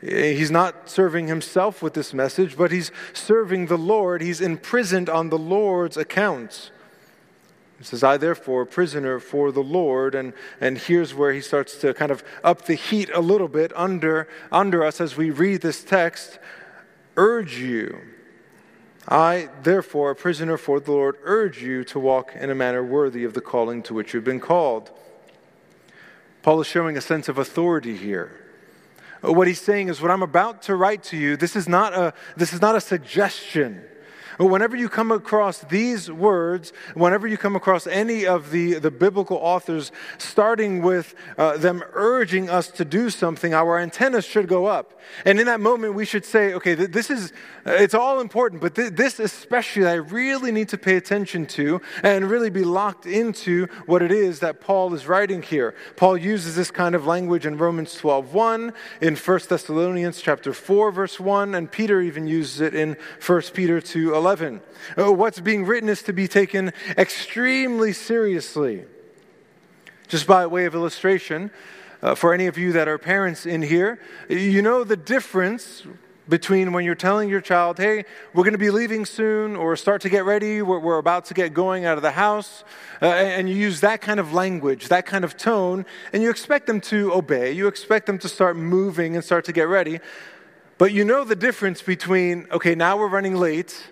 He's 0.01 0.51
not 0.51 0.89
serving 0.89 1.27
himself 1.27 1.83
with 1.83 1.95
this 1.95 2.15
message, 2.15 2.57
but 2.57 2.71
he's 2.71 2.93
serving 3.13 3.67
the 3.67 3.79
Lord. 3.79 4.23
He's 4.23 4.41
imprisoned 4.41 5.09
on 5.09 5.31
the 5.31 5.39
Lord's 5.39 5.97
account. 5.97 6.71
He 7.79 7.85
says, 7.85 8.05
I 8.05 8.17
therefore, 8.17 8.65
prisoner 8.67 9.19
for 9.19 9.53
the 9.53 9.63
Lord. 9.63 10.15
And, 10.15 10.33
and 10.61 10.79
here's 10.79 11.13
where 11.13 11.33
he 11.33 11.41
starts 11.41 11.77
to 11.79 11.93
kind 11.93 12.11
of 12.11 12.23
up 12.45 12.67
the 12.67 12.75
heat 12.75 13.11
a 13.13 13.21
little 13.21 13.49
bit 13.49 13.73
under, 13.75 14.29
under 14.53 14.85
us 14.85 15.01
as 15.01 15.17
we 15.17 15.31
read 15.31 15.61
this 15.61 15.83
text. 15.83 16.39
Urge 17.17 17.59
you. 17.59 17.99
I, 19.09 19.49
therefore, 19.63 20.11
a 20.11 20.17
prisoner 20.17 20.57
for 20.57 20.81
the 20.81 20.91
Lord, 20.91 21.17
urge 21.23 21.63
you 21.63 21.85
to 21.85 22.01
walk 22.01 22.33
in 22.35 22.51
a 22.51 22.55
manner 22.55 22.83
worthy 22.83 23.25
of 23.25 23.35
the 23.35 23.41
calling 23.41 23.83
to 23.85 23.95
which 23.95 24.13
you've 24.13 24.25
been 24.25 24.41
called. 24.41 24.91
Paul 26.43 26.61
is 26.61 26.67
showing 26.67 26.97
a 26.97 27.01
sense 27.01 27.29
of 27.29 27.39
authority 27.39 27.97
here. 27.97 28.33
What 29.21 29.49
he's 29.49 29.61
saying 29.61 29.89
is, 29.89 30.01
what 30.01 30.11
I'm 30.11 30.23
about 30.23 30.63
to 30.63 30.77
write 30.77 31.03
to 31.05 31.17
you, 31.17 31.37
this 31.37 31.57
is 31.57 31.69
not 31.69 31.95
a, 31.95 32.15
this 32.37 32.53
is 32.53 32.61
not 32.61 32.77
a 32.77 32.81
suggestion. 32.81 33.83
But 34.39 34.47
whenever 34.47 34.77
you 34.77 34.89
come 34.89 35.11
across 35.11 35.61
these 35.61 36.11
words, 36.11 36.73
whenever 36.95 37.27
you 37.27 37.39
come 37.39 37.57
across 37.57 37.87
any 37.87 38.27
of 38.27 38.51
the, 38.51 38.75
the 38.75 38.91
biblical 38.91 39.39
authors, 39.39 39.93
starting 40.19 40.83
with 40.83 41.15
uh, 41.39 41.57
them 41.57 41.83
urging 41.93 42.51
us 42.51 42.69
to 42.73 42.85
do 42.85 43.09
something, 43.09 43.55
our 43.55 43.79
antennas 43.79 44.25
should 44.25 44.49
go 44.49 44.67
up. 44.67 45.01
And 45.25 45.39
in 45.41 45.47
that 45.47 45.61
moment, 45.61 45.95
we 45.95 46.05
should 46.05 46.25
say, 46.25 46.53
okay, 46.55 46.75
this 46.75 47.11
is, 47.11 47.33
uh, 47.65 47.73
it's 47.73 47.95
all 47.95 48.21
important, 48.21 48.61
but 48.61 48.75
th- 48.75 48.93
this 48.93 49.19
especially 49.21 49.87
I 49.87 49.95
really 49.95 50.53
need 50.53 50.69
to 50.71 50.79
pay 50.79 50.97
attention 50.97 51.47
to 51.47 51.81
and 52.03 52.29
really 52.29 52.51
be 52.51 52.65
locked 52.65 53.07
into 53.07 53.69
what 53.87 54.03
it 54.03 54.13
is 54.13 54.41
that 54.41 54.61
Paul 54.61 54.93
is 54.95 55.07
writing 55.07 55.43
here. 55.43 55.75
Paul 55.97 56.19
uses 56.19 56.57
this 56.57 56.71
kind 56.71 56.95
of 56.95 57.07
language 57.07 57.47
in 57.47 57.57
Romans 57.57 57.95
12, 57.95 58.35
1, 58.35 58.73
in 59.01 59.17
1 59.17 59.41
Thessalonians 59.49 60.21
chapter 60.21 60.53
4, 60.53 60.91
verse 60.91 61.21
1, 61.21 61.55
and 61.55 61.71
Peter 61.71 62.01
even 62.01 62.27
uses 62.27 62.61
it 62.61 62.75
in 62.75 62.97
1 63.25 63.43
Peter 63.55 63.81
2, 63.81 64.15
11. 64.15 64.26
Uh, 64.99 65.13
what's 65.13 65.41
being 65.41 65.65
written 65.65 65.89
is 65.89 66.03
to 66.03 66.13
be 66.13 66.27
taken 66.27 66.73
extremely 66.97 67.93
seriously. 67.93 68.85
Just 70.09 70.27
by 70.27 70.47
way 70.47 70.65
of 70.67 70.75
illustration, 70.75 71.51
uh, 72.03 72.15
for 72.15 72.35
any 72.35 72.47
of 72.47 72.59
you 72.59 72.73
that 72.73 72.89
are 72.89 72.99
parents 72.99 73.47
in 73.47 73.63
here, 73.63 74.01
you 74.29 74.63
know 74.63 74.85
the 74.85 74.97
difference 74.97 75.85
between 76.29 76.73
when 76.73 76.85
you're 76.85 76.95
telling 76.95 77.29
your 77.29 77.41
child, 77.41 77.79
hey, 77.79 78.05
we're 78.35 78.43
going 78.43 78.53
to 78.53 78.59
be 78.59 78.71
leaving 78.71 79.05
soon, 79.05 79.55
or 79.55 79.77
start 79.77 80.03
to 80.03 80.09
get 80.09 80.25
ready, 80.25 80.61
we're, 80.61 80.79
we're 80.79 80.99
about 80.99 81.25
to 81.27 81.35
get 81.35 81.55
going 81.55 81.85
out 81.85 81.97
of 81.97 82.03
the 82.03 82.11
house, 82.11 82.65
uh, 83.01 83.07
and 83.07 83.49
you 83.49 83.55
use 83.55 83.81
that 83.81 84.01
kind 84.01 84.19
of 84.19 84.33
language, 84.33 84.89
that 84.89 85.07
kind 85.07 85.25
of 85.25 85.37
tone, 85.37 85.87
and 86.13 86.23
you 86.23 86.31
expect 86.31 86.67
them 86.67 86.81
to 86.81 87.13
obey, 87.15 87.53
you 87.53 87.69
expect 87.69 88.07
them 88.07 88.19
to 88.19 88.29
start 88.29 88.57
moving 88.57 89.15
and 89.15 89.25
start 89.25 89.45
to 89.45 89.53
get 89.53 89.69
ready. 89.69 90.01
But 90.79 90.93
you 90.93 91.05
know 91.05 91.25
the 91.25 91.37
difference 91.37 91.81
between, 91.81 92.47
okay, 92.51 92.75
now 92.75 92.99
we're 92.99 93.09
running 93.09 93.37
late, 93.37 93.87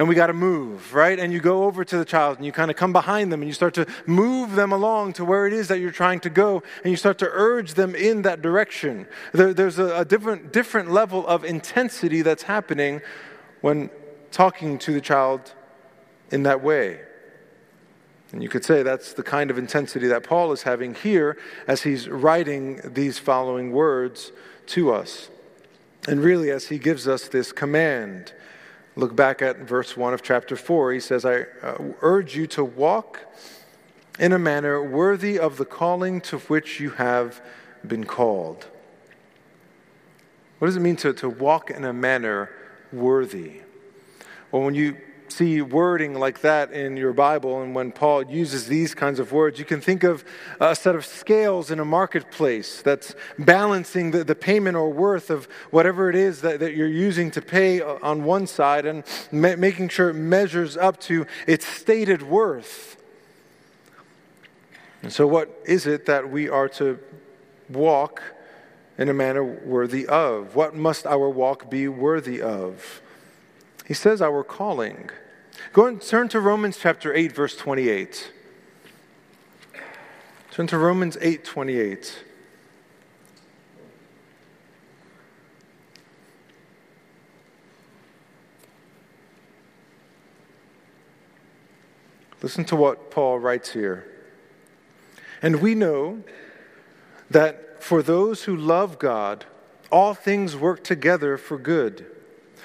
and 0.00 0.08
we 0.08 0.14
got 0.14 0.28
to 0.28 0.32
move, 0.32 0.94
right? 0.94 1.18
And 1.18 1.30
you 1.30 1.40
go 1.40 1.64
over 1.64 1.84
to 1.84 1.98
the 1.98 2.06
child 2.06 2.38
and 2.38 2.46
you 2.46 2.52
kind 2.52 2.70
of 2.70 2.76
come 2.78 2.90
behind 2.90 3.30
them 3.30 3.42
and 3.42 3.48
you 3.50 3.52
start 3.52 3.74
to 3.74 3.86
move 4.06 4.52
them 4.52 4.72
along 4.72 5.12
to 5.12 5.26
where 5.26 5.46
it 5.46 5.52
is 5.52 5.68
that 5.68 5.78
you're 5.78 5.90
trying 5.90 6.20
to 6.20 6.30
go 6.30 6.62
and 6.82 6.90
you 6.90 6.96
start 6.96 7.18
to 7.18 7.28
urge 7.30 7.74
them 7.74 7.94
in 7.94 8.22
that 8.22 8.40
direction. 8.40 9.06
There, 9.34 9.52
there's 9.52 9.78
a, 9.78 9.98
a 9.98 10.04
different, 10.06 10.54
different 10.54 10.90
level 10.90 11.26
of 11.26 11.44
intensity 11.44 12.22
that's 12.22 12.44
happening 12.44 13.02
when 13.60 13.90
talking 14.30 14.78
to 14.78 14.94
the 14.94 15.02
child 15.02 15.52
in 16.30 16.44
that 16.44 16.62
way. 16.62 17.02
And 18.32 18.42
you 18.42 18.48
could 18.48 18.64
say 18.64 18.82
that's 18.82 19.12
the 19.12 19.22
kind 19.22 19.50
of 19.50 19.58
intensity 19.58 20.06
that 20.06 20.24
Paul 20.24 20.50
is 20.52 20.62
having 20.62 20.94
here 20.94 21.36
as 21.66 21.82
he's 21.82 22.08
writing 22.08 22.80
these 22.82 23.18
following 23.18 23.70
words 23.70 24.32
to 24.68 24.94
us. 24.94 25.28
And 26.08 26.22
really, 26.22 26.50
as 26.50 26.68
he 26.68 26.78
gives 26.78 27.06
us 27.06 27.28
this 27.28 27.52
command, 27.52 28.32
look 29.00 29.16
back 29.16 29.40
at 29.40 29.58
verse 29.58 29.96
1 29.96 30.12
of 30.12 30.22
chapter 30.22 30.54
4. 30.54 30.92
He 30.92 31.00
says, 31.00 31.24
I 31.24 31.46
uh, 31.62 31.92
urge 32.02 32.36
you 32.36 32.46
to 32.48 32.64
walk 32.64 33.20
in 34.18 34.32
a 34.32 34.38
manner 34.38 34.82
worthy 34.82 35.38
of 35.38 35.56
the 35.56 35.64
calling 35.64 36.20
to 36.20 36.38
which 36.40 36.78
you 36.78 36.90
have 36.90 37.40
been 37.86 38.04
called. 38.04 38.66
What 40.58 40.68
does 40.68 40.76
it 40.76 40.80
mean 40.80 40.96
to, 40.96 41.14
to 41.14 41.28
walk 41.30 41.70
in 41.70 41.84
a 41.84 41.92
manner 41.92 42.50
worthy? 42.92 43.62
Well, 44.52 44.62
when 44.62 44.74
you 44.74 44.98
see 45.30 45.62
wording 45.62 46.14
like 46.14 46.40
that 46.40 46.72
in 46.72 46.96
your 46.96 47.12
Bible, 47.12 47.62
and 47.62 47.74
when 47.74 47.92
Paul 47.92 48.24
uses 48.24 48.66
these 48.66 48.94
kinds 48.94 49.18
of 49.18 49.32
words, 49.32 49.58
you 49.58 49.64
can 49.64 49.80
think 49.80 50.04
of 50.04 50.24
a 50.60 50.74
set 50.74 50.94
of 50.94 51.06
scales 51.06 51.70
in 51.70 51.80
a 51.80 51.84
marketplace 51.84 52.82
that's 52.82 53.14
balancing 53.38 54.10
the, 54.10 54.24
the 54.24 54.34
payment 54.34 54.76
or 54.76 54.90
worth 54.90 55.30
of 55.30 55.46
whatever 55.70 56.10
it 56.10 56.16
is 56.16 56.40
that, 56.42 56.60
that 56.60 56.74
you're 56.74 56.88
using 56.88 57.30
to 57.30 57.42
pay 57.42 57.80
on 57.80 58.24
one 58.24 58.46
side 58.46 58.86
and 58.86 59.04
ma- 59.32 59.56
making 59.56 59.88
sure 59.88 60.10
it 60.10 60.14
measures 60.14 60.76
up 60.76 61.00
to 61.00 61.26
its 61.46 61.66
stated 61.66 62.22
worth. 62.22 62.96
And 65.02 65.12
so, 65.12 65.26
what 65.26 65.62
is 65.64 65.86
it 65.86 66.06
that 66.06 66.30
we 66.30 66.48
are 66.48 66.68
to 66.70 66.98
walk 67.68 68.22
in 68.98 69.08
a 69.08 69.14
manner 69.14 69.42
worthy 69.42 70.06
of? 70.06 70.54
What 70.54 70.74
must 70.74 71.06
our 71.06 71.28
walk 71.30 71.70
be 71.70 71.88
worthy 71.88 72.42
of? 72.42 73.00
He 73.90 73.94
says 73.94 74.22
our 74.22 74.44
calling. 74.44 75.10
Go 75.72 75.86
and 75.86 76.00
turn 76.00 76.28
to 76.28 76.38
Romans 76.38 76.78
chapter 76.80 77.12
8, 77.12 77.32
verse 77.32 77.56
28. 77.56 78.30
Turn 80.52 80.68
to 80.68 80.78
Romans 80.78 81.18
8, 81.20 81.44
28. 81.44 82.22
Listen 92.42 92.64
to 92.66 92.76
what 92.76 93.10
Paul 93.10 93.40
writes 93.40 93.72
here. 93.72 94.06
And 95.42 95.60
we 95.60 95.74
know 95.74 96.22
that 97.28 97.82
for 97.82 98.04
those 98.04 98.44
who 98.44 98.54
love 98.54 99.00
God, 99.00 99.46
all 99.90 100.14
things 100.14 100.54
work 100.54 100.84
together 100.84 101.36
for 101.36 101.58
good, 101.58 102.06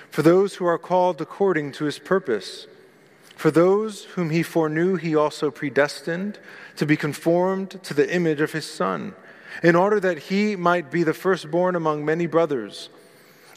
for 0.10 0.22
those 0.22 0.56
who 0.56 0.66
are 0.66 0.78
called 0.78 1.22
according 1.22 1.72
to 1.74 1.86
his 1.86 2.00
purpose. 2.00 2.68
For 3.36 3.52
those 3.52 4.06
whom 4.06 4.30
he 4.30 4.44
foreknew, 4.44 4.96
he 4.96 5.16
also 5.16 5.52
predestined 5.52 6.40
to 6.78 6.86
be 6.86 6.96
conformed 6.96 7.84
to 7.84 7.94
the 7.94 8.14
image 8.14 8.40
of 8.40 8.54
his 8.54 8.66
Son, 8.66 9.14
in 9.62 9.76
order 9.76 10.00
that 10.00 10.20
he 10.20 10.56
might 10.56 10.90
be 10.90 11.04
the 11.04 11.14
firstborn 11.14 11.76
among 11.76 12.06
many 12.06 12.28
brothers. 12.28 12.90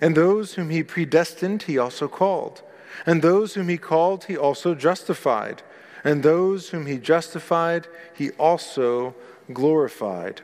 And 0.00 0.16
those 0.16 0.54
whom 0.54 0.71
he 0.71 0.83
predestined, 0.83 1.64
he 1.64 1.78
also 1.78 2.09
called. 2.09 2.62
And 3.07 3.23
those 3.23 3.54
whom 3.54 3.68
he 3.68 3.78
called, 3.78 4.25
he 4.25 4.37
also 4.37 4.75
justified. 4.75 5.62
And 6.04 6.23
those 6.23 6.71
whom 6.71 6.87
he 6.87 6.99
justified, 6.99 7.87
he 8.14 8.30
also 8.33 9.14
glorified. 9.52 10.42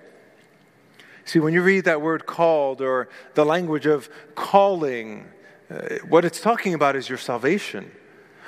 See, 1.25 1.39
when 1.39 1.55
you 1.55 1.63
read 1.63 1.85
that 1.85 2.03
word 2.03 2.27
called 2.27 2.81
or 2.81 3.09
the 3.35 3.47
language 3.47 3.87
of 3.87 4.09
calling, 4.35 5.27
what 6.09 6.25
it's 6.25 6.40
talking 6.40 6.75
about 6.75 6.97
is 6.97 7.09
your 7.09 7.19
salvation. 7.19 7.90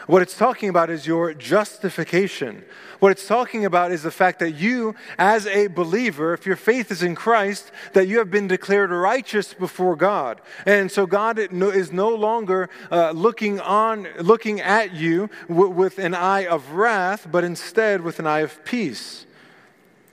What 0.06 0.22
it's 0.22 0.36
talking 0.36 0.68
about 0.68 0.88
is 0.88 1.04
your 1.04 1.34
justification. 1.34 2.64
What 3.00 3.10
it's 3.10 3.26
talking 3.26 3.64
about 3.64 3.90
is 3.90 4.04
the 4.04 4.12
fact 4.12 4.38
that 4.38 4.52
you, 4.52 4.94
as 5.18 5.48
a 5.48 5.66
believer, 5.66 6.32
if 6.32 6.46
your 6.46 6.54
faith 6.54 6.92
is 6.92 7.02
in 7.02 7.16
Christ, 7.16 7.72
that 7.92 8.06
you 8.06 8.18
have 8.18 8.30
been 8.30 8.46
declared 8.46 8.90
righteous 8.90 9.52
before 9.52 9.96
God. 9.96 10.40
And 10.64 10.92
so 10.92 11.06
God 11.06 11.38
is 11.40 11.92
no 11.92 12.10
longer 12.14 12.70
uh, 12.92 13.10
looking 13.10 13.58
on, 13.58 14.06
looking 14.20 14.60
at 14.60 14.94
you 14.94 15.28
w- 15.48 15.70
with 15.70 15.98
an 15.98 16.14
eye 16.14 16.46
of 16.46 16.70
wrath, 16.70 17.26
but 17.30 17.42
instead 17.42 18.02
with 18.02 18.20
an 18.20 18.28
eye 18.28 18.40
of 18.40 18.64
peace. 18.64 19.26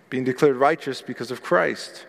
Being 0.09 0.23
declared 0.23 0.55
righteous 0.55 1.03
because 1.03 1.29
of 1.29 1.43
Christ. 1.43 2.07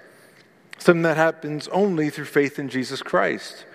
Something 0.79 1.03
that 1.03 1.19
happens 1.19 1.69
only 1.69 2.09
through 2.09 2.25
faith 2.25 2.59
in 2.59 2.71
Jesus 2.71 3.03
Christ. 3.03 3.67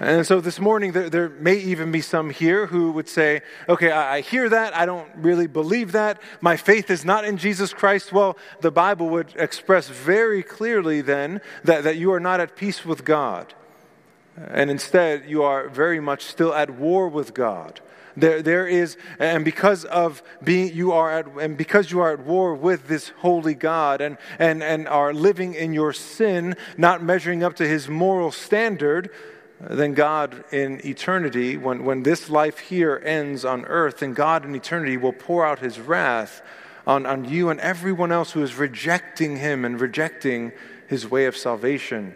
And 0.00 0.26
so 0.26 0.40
this 0.40 0.58
morning, 0.58 0.92
there, 0.92 1.08
there, 1.08 1.28
may 1.28 1.56
even 1.56 1.92
be 1.92 2.00
some 2.00 2.30
here 2.30 2.66
who 2.66 2.92
would 2.92 3.08
say, 3.08 3.42
okay, 3.68 3.90
I, 3.90 4.16
I, 4.16 4.20
hear 4.20 4.48
that. 4.48 4.76
I 4.76 4.86
don't 4.86 5.08
really 5.16 5.46
believe 5.46 5.92
that. 5.92 6.20
My 6.40 6.56
faith 6.56 6.90
is 6.90 7.04
not 7.04 7.24
in 7.24 7.36
Jesus 7.36 7.72
Christ. 7.72 8.12
Well, 8.12 8.36
the 8.60 8.70
Bible 8.70 9.08
would 9.10 9.32
express 9.36 9.88
very 9.88 10.42
clearly 10.42 11.00
then 11.00 11.40
that, 11.62 11.84
that 11.84 11.96
you 11.96 12.12
are 12.12 12.20
not 12.20 12.40
at 12.40 12.56
peace 12.56 12.84
with 12.84 13.04
God. 13.04 13.54
And 14.36 14.70
instead, 14.70 15.24
you 15.28 15.44
are 15.44 15.68
very 15.68 16.00
much 16.00 16.24
still 16.24 16.52
at 16.52 16.70
war 16.70 17.08
with 17.08 17.32
God. 17.32 17.80
There, 18.16 18.42
there 18.42 18.66
is, 18.66 18.96
and 19.18 19.44
because 19.44 19.84
of 19.84 20.22
being, 20.42 20.74
you 20.74 20.92
are 20.92 21.10
at, 21.10 21.26
and 21.40 21.56
because 21.56 21.90
you 21.90 22.00
are 22.00 22.12
at 22.12 22.20
war 22.20 22.54
with 22.54 22.86
this 22.86 23.08
holy 23.18 23.54
God 23.54 24.00
and, 24.00 24.18
and, 24.38 24.62
and 24.62 24.86
are 24.86 25.12
living 25.12 25.54
in 25.54 25.72
your 25.72 25.92
sin, 25.92 26.56
not 26.76 27.02
measuring 27.02 27.42
up 27.42 27.56
to 27.56 27.66
his 27.66 27.88
moral 27.88 28.30
standard, 28.30 29.10
then 29.70 29.94
God 29.94 30.44
in 30.52 30.84
eternity, 30.86 31.56
when, 31.56 31.84
when 31.84 32.02
this 32.02 32.28
life 32.28 32.58
here 32.58 33.00
ends 33.04 33.44
on 33.44 33.64
earth, 33.66 33.98
then 33.98 34.12
God 34.12 34.44
in 34.44 34.54
eternity 34.54 34.96
will 34.96 35.12
pour 35.12 35.46
out 35.46 35.60
his 35.60 35.78
wrath 35.78 36.42
on, 36.86 37.06
on 37.06 37.24
you 37.24 37.50
and 37.50 37.60
everyone 37.60 38.12
else 38.12 38.32
who 38.32 38.42
is 38.42 38.54
rejecting 38.54 39.36
him 39.36 39.64
and 39.64 39.80
rejecting 39.80 40.52
his 40.88 41.08
way 41.08 41.26
of 41.26 41.36
salvation. 41.36 42.14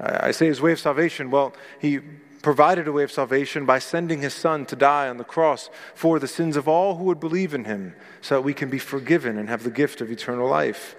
I 0.00 0.30
say 0.30 0.46
his 0.46 0.60
way 0.60 0.72
of 0.72 0.78
salvation. 0.78 1.30
Well, 1.30 1.54
he 1.80 2.00
provided 2.42 2.86
a 2.86 2.92
way 2.92 3.02
of 3.02 3.10
salvation 3.10 3.66
by 3.66 3.78
sending 3.78 4.22
his 4.22 4.34
son 4.34 4.64
to 4.66 4.76
die 4.76 5.08
on 5.08 5.16
the 5.16 5.24
cross 5.24 5.70
for 5.94 6.18
the 6.18 6.28
sins 6.28 6.56
of 6.56 6.68
all 6.68 6.96
who 6.96 7.04
would 7.04 7.20
believe 7.20 7.52
in 7.52 7.64
him 7.64 7.94
so 8.20 8.36
that 8.36 8.42
we 8.42 8.54
can 8.54 8.70
be 8.70 8.78
forgiven 8.78 9.36
and 9.36 9.48
have 9.48 9.64
the 9.64 9.70
gift 9.70 10.00
of 10.00 10.10
eternal 10.10 10.48
life. 10.48 10.94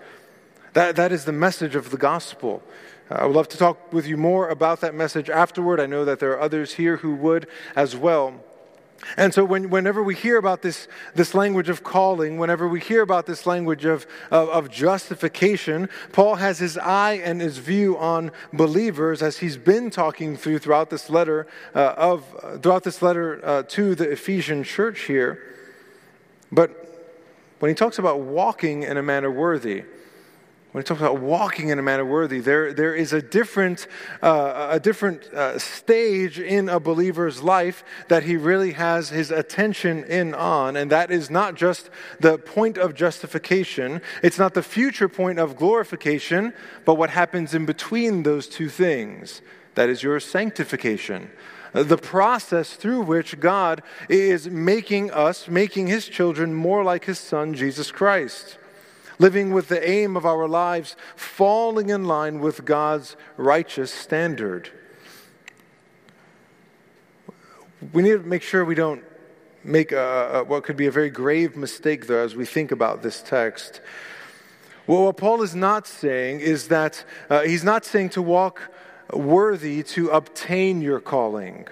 That, 0.79 0.95
that 0.95 1.11
is 1.11 1.25
the 1.25 1.33
message 1.33 1.75
of 1.75 1.89
the 1.89 1.97
gospel. 1.97 2.63
I 3.09 3.25
would 3.25 3.35
love 3.35 3.49
to 3.49 3.57
talk 3.57 3.91
with 3.91 4.07
you 4.07 4.15
more 4.15 4.47
about 4.47 4.79
that 4.79 4.95
message 4.95 5.29
afterward. 5.29 5.77
I 5.77 5.87
know 5.87 6.05
that 6.05 6.19
there 6.19 6.31
are 6.31 6.39
others 6.39 6.75
here 6.75 6.95
who 6.95 7.15
would 7.15 7.47
as 7.75 7.97
well. 7.97 8.41
And 9.17 9.33
so, 9.33 9.43
when, 9.43 9.69
whenever 9.69 10.01
we 10.01 10.15
hear 10.15 10.37
about 10.37 10.61
this, 10.61 10.87
this 11.15 11.35
language 11.35 11.67
of 11.67 11.83
calling, 11.83 12.37
whenever 12.37 12.65
we 12.65 12.79
hear 12.79 13.01
about 13.01 13.25
this 13.25 13.45
language 13.45 13.83
of, 13.83 14.07
of, 14.31 14.47
of, 14.47 14.71
justification, 14.71 15.89
Paul 16.13 16.35
has 16.35 16.59
his 16.59 16.77
eye 16.77 17.15
and 17.25 17.41
his 17.41 17.57
view 17.57 17.97
on 17.97 18.31
believers 18.53 19.21
as 19.21 19.39
he's 19.39 19.57
been 19.57 19.89
talking 19.89 20.37
through 20.37 20.59
throughout 20.59 20.89
this 20.89 21.09
letter 21.09 21.45
uh, 21.75 21.93
of 21.97 22.23
throughout 22.63 22.85
this 22.85 23.01
letter 23.01 23.45
uh, 23.45 23.63
to 23.63 23.95
the 23.95 24.09
Ephesian 24.09 24.63
church 24.63 25.01
here. 25.01 25.43
But 26.53 26.71
when 27.59 27.67
he 27.67 27.75
talks 27.75 27.99
about 27.99 28.21
walking 28.21 28.83
in 28.83 28.95
a 28.95 29.03
manner 29.03 29.29
worthy, 29.29 29.83
when 30.71 30.83
he 30.83 30.85
talks 30.85 31.01
about 31.01 31.19
walking 31.19 31.69
in 31.69 31.79
a 31.79 31.81
manner 31.81 32.05
worthy, 32.05 32.39
there, 32.39 32.73
there 32.73 32.93
is 32.93 33.11
a 33.11 33.23
different, 33.23 33.87
uh, 34.21 34.67
a 34.69 34.79
different 34.79 35.25
uh, 35.33 35.57
stage 35.57 36.39
in 36.39 36.69
a 36.69 36.79
believer's 36.79 37.41
life 37.41 37.83
that 38.07 38.21
he 38.21 38.37
really 38.37 38.73
has 38.73 39.09
his 39.09 39.31
attention 39.31 40.03
in 40.03 40.35
on. 40.35 40.75
And 40.75 40.91
that 40.91 41.09
is 41.09 41.31
not 41.31 41.55
just 41.55 41.89
the 42.19 42.37
point 42.37 42.77
of 42.77 42.93
justification, 42.93 43.99
it's 44.21 44.37
not 44.37 44.53
the 44.53 44.61
future 44.61 45.09
point 45.09 45.39
of 45.39 45.55
glorification, 45.55 46.53
but 46.85 46.95
what 46.95 47.09
happens 47.09 47.55
in 47.55 47.65
between 47.65 48.21
those 48.21 48.47
two 48.47 48.69
things. 48.69 49.41
That 49.73 49.89
is 49.89 50.03
your 50.03 50.19
sanctification 50.19 51.31
the 51.71 51.97
process 51.97 52.73
through 52.73 53.01
which 53.01 53.39
God 53.39 53.83
is 54.09 54.49
making 54.49 55.11
us, 55.11 55.47
making 55.47 55.85
his 55.85 56.07
children 56.07 56.51
more 56.51 56.83
like 56.83 57.05
his 57.05 57.19
son, 57.19 57.53
Jesus 57.53 57.91
Christ 57.91 58.58
living 59.19 59.51
with 59.51 59.67
the 59.67 59.87
aim 59.87 60.17
of 60.17 60.25
our 60.25 60.47
lives 60.47 60.95
falling 61.15 61.89
in 61.89 62.05
line 62.05 62.39
with 62.39 62.65
God's 62.65 63.15
righteous 63.37 63.93
standard. 63.93 64.71
We 67.93 68.01
need 68.01 68.11
to 68.11 68.19
make 68.19 68.41
sure 68.41 68.65
we 68.65 68.75
don't 68.75 69.03
make 69.63 69.91
a, 69.91 70.31
a, 70.33 70.43
what 70.43 70.63
could 70.63 70.77
be 70.77 70.87
a 70.87 70.91
very 70.91 71.09
grave 71.09 71.55
mistake, 71.55 72.07
though, 72.07 72.23
as 72.23 72.35
we 72.35 72.45
think 72.45 72.71
about 72.71 73.03
this 73.03 73.21
text. 73.21 73.81
Well, 74.87 75.05
what 75.05 75.17
Paul 75.17 75.43
is 75.43 75.53
not 75.53 75.85
saying 75.85 76.39
is 76.39 76.69
that 76.69 77.03
uh, 77.29 77.41
he's 77.41 77.63
not 77.63 77.85
saying 77.85 78.09
to 78.09 78.21
walk 78.21 78.71
worthy 79.13 79.83
to 79.83 80.09
obtain 80.09 80.81
your 80.81 80.99
calling. 80.99 81.67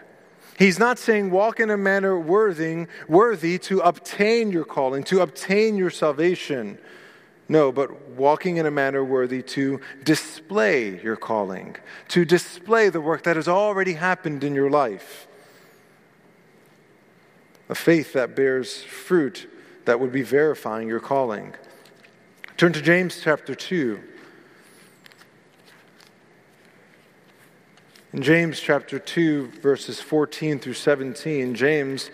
He's 0.57 0.79
not 0.79 0.97
saying 0.97 1.31
walk 1.31 1.59
in 1.59 1.69
a 1.69 1.77
manner 1.77 2.19
worthy, 2.19 2.87
worthy 3.07 3.57
to 3.59 3.79
obtain 3.79 4.51
your 4.51 4.65
calling, 4.65 5.03
to 5.05 5.21
obtain 5.21 5.77
your 5.77 5.89
salvation. 5.89 6.79
No, 7.49 7.71
but 7.71 8.09
walking 8.09 8.57
in 8.57 8.65
a 8.65 8.71
manner 8.71 9.03
worthy 9.03 9.41
to 9.41 9.79
display 10.03 11.01
your 11.01 11.15
calling, 11.15 11.77
to 12.09 12.25
display 12.25 12.89
the 12.89 12.99
work 12.99 13.23
that 13.23 13.37
has 13.37 13.47
already 13.47 13.93
happened 13.93 14.43
in 14.43 14.53
your 14.53 14.69
life. 14.69 15.27
a 17.69 17.75
faith 17.75 18.13
that 18.13 18.35
bears 18.35 18.81
fruit 18.83 19.49
that 19.85 19.99
would 19.99 20.11
be 20.11 20.21
verifying 20.21 20.87
your 20.87 20.99
calling. 20.99 21.53
Turn 22.55 22.73
to 22.73 22.81
James 22.81 23.19
chapter 23.21 23.53
2. 23.53 23.99
In 28.13 28.21
James 28.21 28.59
chapter 28.59 28.99
2, 28.99 29.47
verses 29.61 29.99
14 29.99 30.59
through 30.59 30.73
17, 30.73 31.55
James 31.55 32.09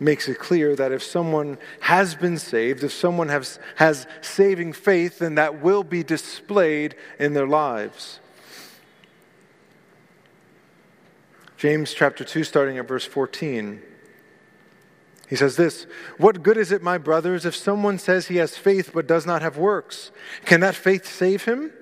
makes 0.00 0.28
it 0.28 0.38
clear 0.38 0.76
that 0.76 0.92
if 0.92 1.02
someone 1.02 1.58
has 1.80 2.14
been 2.14 2.38
saved, 2.38 2.84
if 2.84 2.92
someone 2.92 3.28
has, 3.28 3.58
has 3.76 4.06
saving 4.20 4.72
faith, 4.72 5.18
then 5.18 5.34
that 5.34 5.60
will 5.60 5.82
be 5.82 6.02
displayed 6.02 6.94
in 7.18 7.32
their 7.32 7.46
lives. 7.46 8.20
James 11.56 11.92
chapter 11.92 12.22
2, 12.22 12.44
starting 12.44 12.78
at 12.78 12.86
verse 12.86 13.04
14. 13.04 13.82
He 15.28 15.36
says 15.36 15.56
this 15.56 15.86
What 16.16 16.42
good 16.42 16.56
is 16.56 16.72
it, 16.72 16.82
my 16.82 16.98
brothers, 16.98 17.44
if 17.44 17.54
someone 17.54 17.98
says 17.98 18.28
he 18.28 18.36
has 18.36 18.56
faith 18.56 18.92
but 18.94 19.06
does 19.06 19.26
not 19.26 19.42
have 19.42 19.58
works? 19.58 20.10
Can 20.44 20.60
that 20.60 20.74
faith 20.74 21.06
save 21.06 21.44
him? 21.44 21.72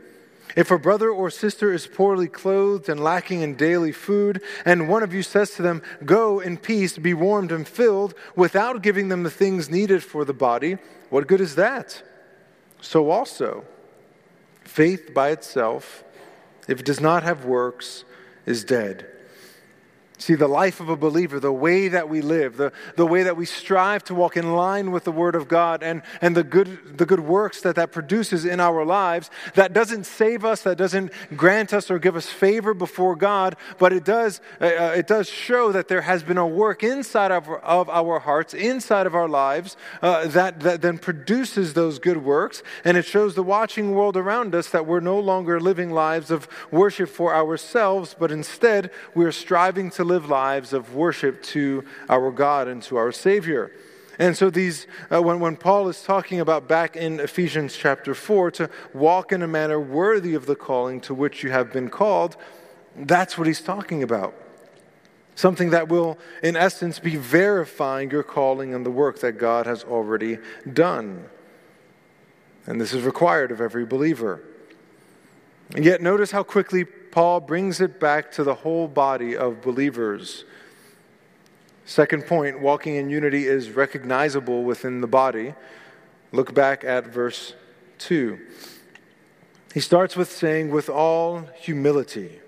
If 0.57 0.71
a 0.71 0.79
brother 0.79 1.11
or 1.11 1.31
sister 1.31 1.71
is 1.73 1.87
poorly 1.87 2.29
clothed 2.29 2.89
and 2.89 2.99
lacking 2.99 3.43
in 3.43 3.57
daily 3.57 3.93
food, 3.93 4.41
and 4.65 4.89
one 4.89 5.03
of 5.03 5.13
you 5.13 5.23
says 5.23 5.51
to 5.53 5.63
them, 5.63 5.83
Go 6.05 6.41
in 6.41 6.57
peace, 6.57 6.97
be 6.97 7.13
warmed 7.13 7.53
and 7.53 7.69
filled, 7.69 8.15
without 8.35 8.83
giving 8.83 9.09
them 9.09 9.23
the 9.23 9.31
things 9.31 9.69
needed 9.69 10.03
for 10.03 10.25
the 10.25 10.33
body, 10.33 10.79
what 11.11 11.27
good 11.27 11.43
is 11.43 11.57
that? 11.57 12.03
So 12.81 13.11
also, 13.11 13.65
faith 14.65 15.13
by 15.13 15.29
itself, 15.31 16.03
if 16.67 16.81
it 16.81 16.87
does 16.87 17.01
not 17.01 17.23
have 17.23 17.45
works, 17.45 18.05
is 18.47 18.65
dead. 18.65 19.07
See, 20.19 20.35
the 20.35 20.49
life 20.49 20.81
of 20.81 20.89
a 20.89 20.97
believer, 20.97 21.39
the 21.39 21.53
way 21.53 21.89
that 21.89 22.09
we 22.09 22.23
live, 22.23 22.57
the, 22.57 22.73
the 22.97 23.07
way 23.07 23.23
that 23.25 23.37
we 23.37 23.45
strive 23.45 24.03
to 24.05 24.15
walk 24.15 24.39
in 24.39 24.55
line 24.55 24.91
with 24.91 25.05
the 25.05 25.13
Word 25.13 25.35
of 25.35 25.47
God 25.47 25.83
and, 25.83 26.01
and 26.23 26.35
the, 26.35 26.43
good, 26.43 26.97
the 26.97 27.05
good 27.05 27.21
works 27.21 27.61
that 27.61 27.77
that 27.77 27.93
produces 27.93 28.47
in 28.47 28.59
our 28.59 28.83
lives, 28.87 29.31
that 29.55 29.75
doesn't 29.75 30.05
save 30.05 30.43
us, 30.43 30.63
that 30.63 30.79
doesn't 30.79 31.13
grant 31.37 31.75
us 31.75 31.91
or 31.91 31.99
give 31.99 32.17
us 32.17 32.31
favor 32.31 32.73
before 32.73 33.15
God, 33.15 33.57
but 33.79 33.93
it 33.93 34.05
does, 34.05 34.41
uh, 34.59 34.65
uh 34.65 34.95
it 34.97 35.07
does 35.07 35.29
show 35.29 35.71
that 35.73 35.89
there 35.89 36.01
has 36.01 36.23
been 36.23 36.39
a 36.39 36.47
work 36.47 36.83
inside 36.83 37.31
of, 37.31 37.49
of 37.51 37.91
our 37.91 38.19
hearts, 38.19 38.55
inside 38.55 39.07
of 39.07 39.15
our 39.15 39.29
lives, 39.29 39.77
uh, 40.01 40.27
that, 40.29 40.61
that 40.61 40.81
then 40.81 40.97
produces 40.97 41.75
those 41.75 41.99
good 41.99 42.25
works. 42.25 42.63
And 42.85 42.97
it 42.97 43.05
shows 43.05 43.35
the 43.35 43.43
watching 43.43 43.95
world 43.95 44.17
around 44.17 44.55
us 44.55 44.71
that 44.71 44.87
we're 44.87 45.01
no 45.01 45.21
longer 45.21 45.61
living 45.61 45.91
lives 45.91 46.31
of 46.31 46.49
worship 46.71 47.11
for 47.11 47.35
ourselves, 47.35 48.17
but 48.19 48.33
instead 48.33 48.91
we're 49.15 49.33
striving 49.33 49.91
to 49.91 50.06
live 50.07 50.29
lives 50.29 50.73
of 50.73 50.95
worship 50.95 51.43
to 51.43 51.85
our 52.09 52.31
God 52.31 52.69
and 52.69 52.83
to 52.85 52.97
our 52.97 53.13
Savior. 53.13 53.73
And 54.19 54.37
so, 54.37 54.49
these, 54.49 54.87
uh, 55.13 55.21
when, 55.23 55.41
when 55.41 55.57
Paul 55.57 55.89
is 55.89 56.03
talking 56.03 56.41
about 56.41 56.67
back 56.67 56.97
in 56.97 57.21
Ephesians 57.21 57.77
chapter 57.77 58.15
4, 58.15 58.51
to 58.53 58.71
walk 58.95 59.31
in 59.31 59.43
a 59.43 59.49
manner 59.49 59.79
worthy 59.79 60.35
of 60.35 60.47
the 60.47 60.57
calling 60.57 61.01
to 61.03 61.15
which 61.15 61.43
you 61.43 61.51
have 61.51 61.71
been 61.73 61.91
called, 61.91 62.37
that's 62.97 63.37
what 63.37 63.47
he's 63.47 63.61
talking 63.61 64.03
about. 64.03 64.35
Something 65.35 65.69
that 65.71 65.89
will, 65.89 66.19
in 66.43 66.57
essence, 66.57 66.99
be 66.99 67.17
verifying 67.17 68.11
your 68.11 68.23
calling 68.23 68.73
and 68.73 68.87
the 68.87 68.91
work 68.91 69.21
that 69.21 69.33
God 69.33 69.67
has 69.67 69.85
already 69.85 70.39
done. 70.73 71.29
And 72.67 72.81
this 72.81 72.95
is 72.95 73.03
required 73.03 73.51
of 73.51 73.61
every 73.61 73.85
believer. 73.85 74.43
And 75.75 75.85
yet, 75.85 76.01
notice 76.01 76.31
how 76.31 76.43
quickly 76.43 76.87
Paul 77.17 77.41
brings 77.41 77.81
it 77.81 77.99
back 77.99 78.31
to 78.33 78.45
the 78.45 78.53
whole 78.53 78.87
body 78.87 79.35
of 79.35 79.63
believers. 79.63 80.45
Second 81.87 82.27
point 82.27 82.61
walking 82.61 82.97
in 82.97 83.09
unity 83.09 83.47
is 83.47 83.71
recognizable 83.71 84.65
within 84.65 85.01
the 85.01 85.07
body. 85.07 85.55
Look 86.31 86.53
back 86.53 86.85
at 86.85 87.07
verse 87.07 87.55
2. 88.01 88.39
He 89.73 89.81
starts 89.81 90.15
with 90.15 90.31
saying, 90.31 90.69
with 90.71 90.91
all 90.91 91.49
humility. 91.55 92.39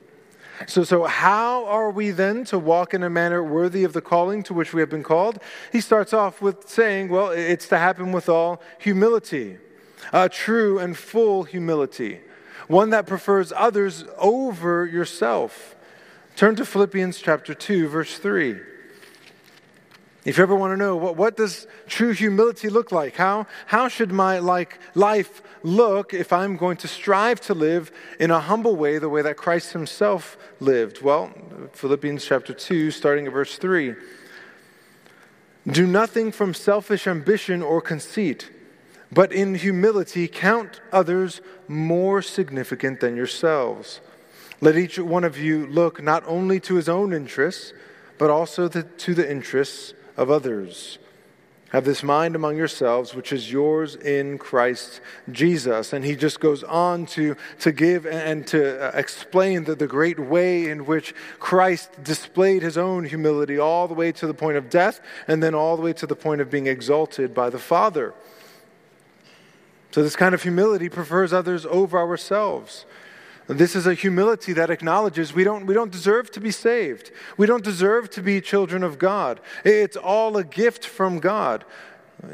So, 0.67 0.85
so, 0.85 1.05
how 1.05 1.65
are 1.65 1.91
we 1.91 2.11
then 2.11 2.45
to 2.47 2.59
walk 2.59 2.93
in 2.93 3.03
a 3.03 3.09
manner 3.09 3.43
worthy 3.43 3.85
of 3.85 3.95
the 3.95 4.03
calling 4.03 4.43
to 4.43 4.53
which 4.53 4.75
we 4.75 4.83
have 4.83 4.91
been 4.91 5.03
called? 5.03 5.39
He 5.73 5.81
starts 5.81 6.13
off 6.13 6.43
with 6.43 6.69
saying, 6.69 7.09
well, 7.09 7.31
it's 7.31 7.69
to 7.69 7.79
happen 7.79 8.13
with 8.13 8.29
all 8.29 8.61
humility, 8.79 9.57
a 10.13 10.29
true 10.29 10.79
and 10.79 10.95
full 10.95 11.45
humility 11.45 12.21
one 12.69 12.91
that 12.91 13.07
prefers 13.07 13.53
others 13.57 14.05
over 14.19 14.87
yourself. 14.87 15.75
Turn 16.37 16.55
to 16.57 16.65
Philippians 16.65 17.19
chapter 17.19 17.55
2, 17.55 17.89
verse 17.89 18.19
3. 18.19 18.61
If 20.25 20.37
you 20.37 20.43
ever 20.43 20.55
want 20.55 20.73
to 20.73 20.77
know 20.77 20.95
what, 20.95 21.17
what 21.17 21.37
does 21.37 21.67
true 21.87 22.13
humility 22.13 22.69
look 22.69 22.93
like, 22.93 23.17
how, 23.17 23.47
how 23.67 23.89
should 23.89 24.13
my 24.13 24.39
like 24.39 24.79
life 24.95 25.43
look 25.63 26.13
if 26.13 26.33
I'm 26.33 26.57
going 26.57 26.77
to 26.79 26.89
strive 26.89 27.41
to 27.43 27.55
live 27.55 27.91
in 28.21 28.31
a 28.31 28.39
humble 28.39 28.77
way, 28.77 28.99
the 28.99 29.09
way 29.09 29.23
that 29.23 29.39
Christ 29.39 29.73
Himself 29.73 30.37
lived? 30.61 31.01
Well, 31.01 31.33
Philippians 31.73 32.25
chapter 32.25 32.53
2, 32.53 32.91
starting 32.91 33.27
at 33.27 33.33
verse 33.33 33.57
3. 33.57 33.95
Do 35.67 35.87
nothing 35.87 36.31
from 36.31 36.53
selfish 36.53 37.07
ambition 37.07 37.63
or 37.63 37.81
conceit 37.81 38.51
but 39.13 39.33
in 39.33 39.55
humility 39.55 40.29
count 40.29 40.81
others 40.93 41.41
more 41.67 42.23
significant 42.23 43.01
than 43.01 43.17
yourselves. 43.17 44.01
Let 44.61 44.77
each 44.77 44.99
one 44.99 45.25
of 45.25 45.39
you 45.39 45.67
look 45.67 46.03
not 46.03 46.25
only 46.27 46.61
to 46.61 46.75
his 46.75 46.89
own 46.89 47.13
interests, 47.13 47.73
but 48.19 48.31
also 48.31 48.69
to 48.69 49.15
the 49.15 49.31
interests 49.31 49.95
of 50.17 50.31
others. 50.31 50.99
Have 51.71 51.85
this 51.85 52.03
mind 52.03 52.35
among 52.35 52.57
yourselves, 52.57 53.15
which 53.15 53.31
is 53.31 53.53
yours 53.53 53.95
in 53.95 54.39
Christ 54.39 55.03
Jesus. 55.31 55.93
And 55.93 56.03
he 56.03 56.17
just 56.17 56.41
goes 56.41 56.65
on 56.65 57.05
to, 57.07 57.37
to 57.61 57.73
give 57.73 58.07
and 58.07 58.47
to 58.47 58.83
uh, 58.83 58.99
explain 58.99 59.65
the, 59.65 59.75
the 59.75 59.87
great 59.87 60.19
way 60.19 60.71
in 60.71 60.87
which 60.87 61.15
Christ 61.39 61.91
displayed 62.03 62.63
his 62.63 62.79
own 62.79 63.05
humility 63.05 63.59
all 63.59 63.87
the 63.87 63.93
way 63.93 64.13
to 64.13 64.27
the 64.27 64.33
point 64.33 64.57
of 64.57 64.71
death, 64.71 65.01
and 65.29 65.43
then 65.43 65.55
all 65.55 65.77
the 65.77 65.83
way 65.83 65.93
to 65.93 66.07
the 66.07 66.17
point 66.17 66.41
of 66.41 66.51
being 66.51 66.67
exalted 66.67 67.35
by 67.35 67.51
the 67.51 67.59
Father. 67.59 68.15
So, 69.91 70.03
this 70.03 70.17
kind 70.17 70.35
of 70.35 70.43
humility 70.43 70.89
prefers 70.89 71.33
others 71.33 71.65
over 71.67 71.99
ourselves. 71.99 72.85
This 73.49 73.75
is 73.75 73.87
a 73.87 73.95
humility 73.95 74.53
that 74.53 74.69
acknowledges 74.69 75.33
we 75.33 75.43
don't, 75.43 75.65
we 75.65 75.73
don't 75.73 75.91
deserve 75.91 76.31
to 76.33 76.41
be 76.41 76.51
saved. 76.51 77.11
We 77.39 77.47
don't 77.47 77.65
deserve 77.65 78.11
to 78.11 78.23
be 78.23 78.43
children 78.43 78.83
of 78.83 78.99
God. 78.99 79.41
It's 79.65 79.97
all 79.97 80.37
a 80.37 80.45
gift 80.45 80.85
from 80.85 81.19
God. 81.19 81.65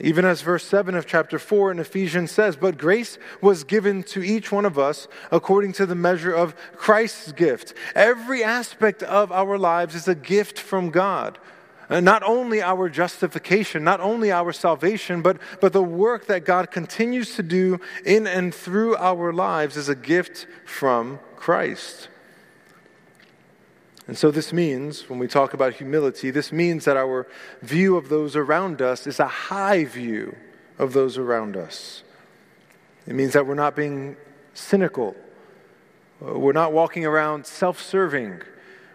Even 0.00 0.24
as 0.24 0.40
verse 0.40 0.64
7 0.64 0.94
of 0.96 1.06
chapter 1.06 1.38
4 1.38 1.70
in 1.70 1.78
Ephesians 1.78 2.32
says, 2.32 2.56
But 2.56 2.78
grace 2.78 3.18
was 3.40 3.62
given 3.62 4.02
to 4.04 4.24
each 4.24 4.50
one 4.50 4.64
of 4.64 4.78
us 4.78 5.06
according 5.30 5.72
to 5.74 5.86
the 5.86 5.94
measure 5.94 6.32
of 6.32 6.56
Christ's 6.74 7.30
gift. 7.32 7.74
Every 7.94 8.42
aspect 8.42 9.02
of 9.04 9.30
our 9.30 9.56
lives 9.56 9.94
is 9.94 10.08
a 10.08 10.14
gift 10.16 10.58
from 10.58 10.90
God. 10.90 11.38
Uh, 11.90 12.00
not 12.00 12.22
only 12.22 12.62
our 12.62 12.88
justification, 12.88 13.84
not 13.84 14.00
only 14.00 14.32
our 14.32 14.52
salvation, 14.52 15.22
but, 15.22 15.38
but 15.60 15.72
the 15.72 15.82
work 15.82 16.26
that 16.26 16.44
God 16.44 16.70
continues 16.70 17.36
to 17.36 17.42
do 17.42 17.80
in 18.04 18.26
and 18.26 18.54
through 18.54 18.96
our 18.96 19.32
lives 19.32 19.76
is 19.76 19.88
a 19.88 19.94
gift 19.94 20.46
from 20.64 21.18
Christ. 21.36 22.08
And 24.06 24.18
so, 24.18 24.30
this 24.30 24.52
means, 24.52 25.08
when 25.08 25.18
we 25.18 25.28
talk 25.28 25.54
about 25.54 25.74
humility, 25.74 26.30
this 26.30 26.52
means 26.52 26.84
that 26.84 26.96
our 26.96 27.26
view 27.62 27.96
of 27.96 28.10
those 28.10 28.36
around 28.36 28.82
us 28.82 29.06
is 29.06 29.18
a 29.18 29.26
high 29.26 29.84
view 29.84 30.36
of 30.78 30.92
those 30.92 31.16
around 31.16 31.56
us. 31.56 32.02
It 33.06 33.14
means 33.14 33.32
that 33.32 33.46
we're 33.46 33.54
not 33.54 33.76
being 33.76 34.16
cynical, 34.52 35.16
uh, 36.24 36.38
we're 36.38 36.52
not 36.52 36.72
walking 36.72 37.06
around 37.06 37.46
self 37.46 37.80
serving 37.80 38.42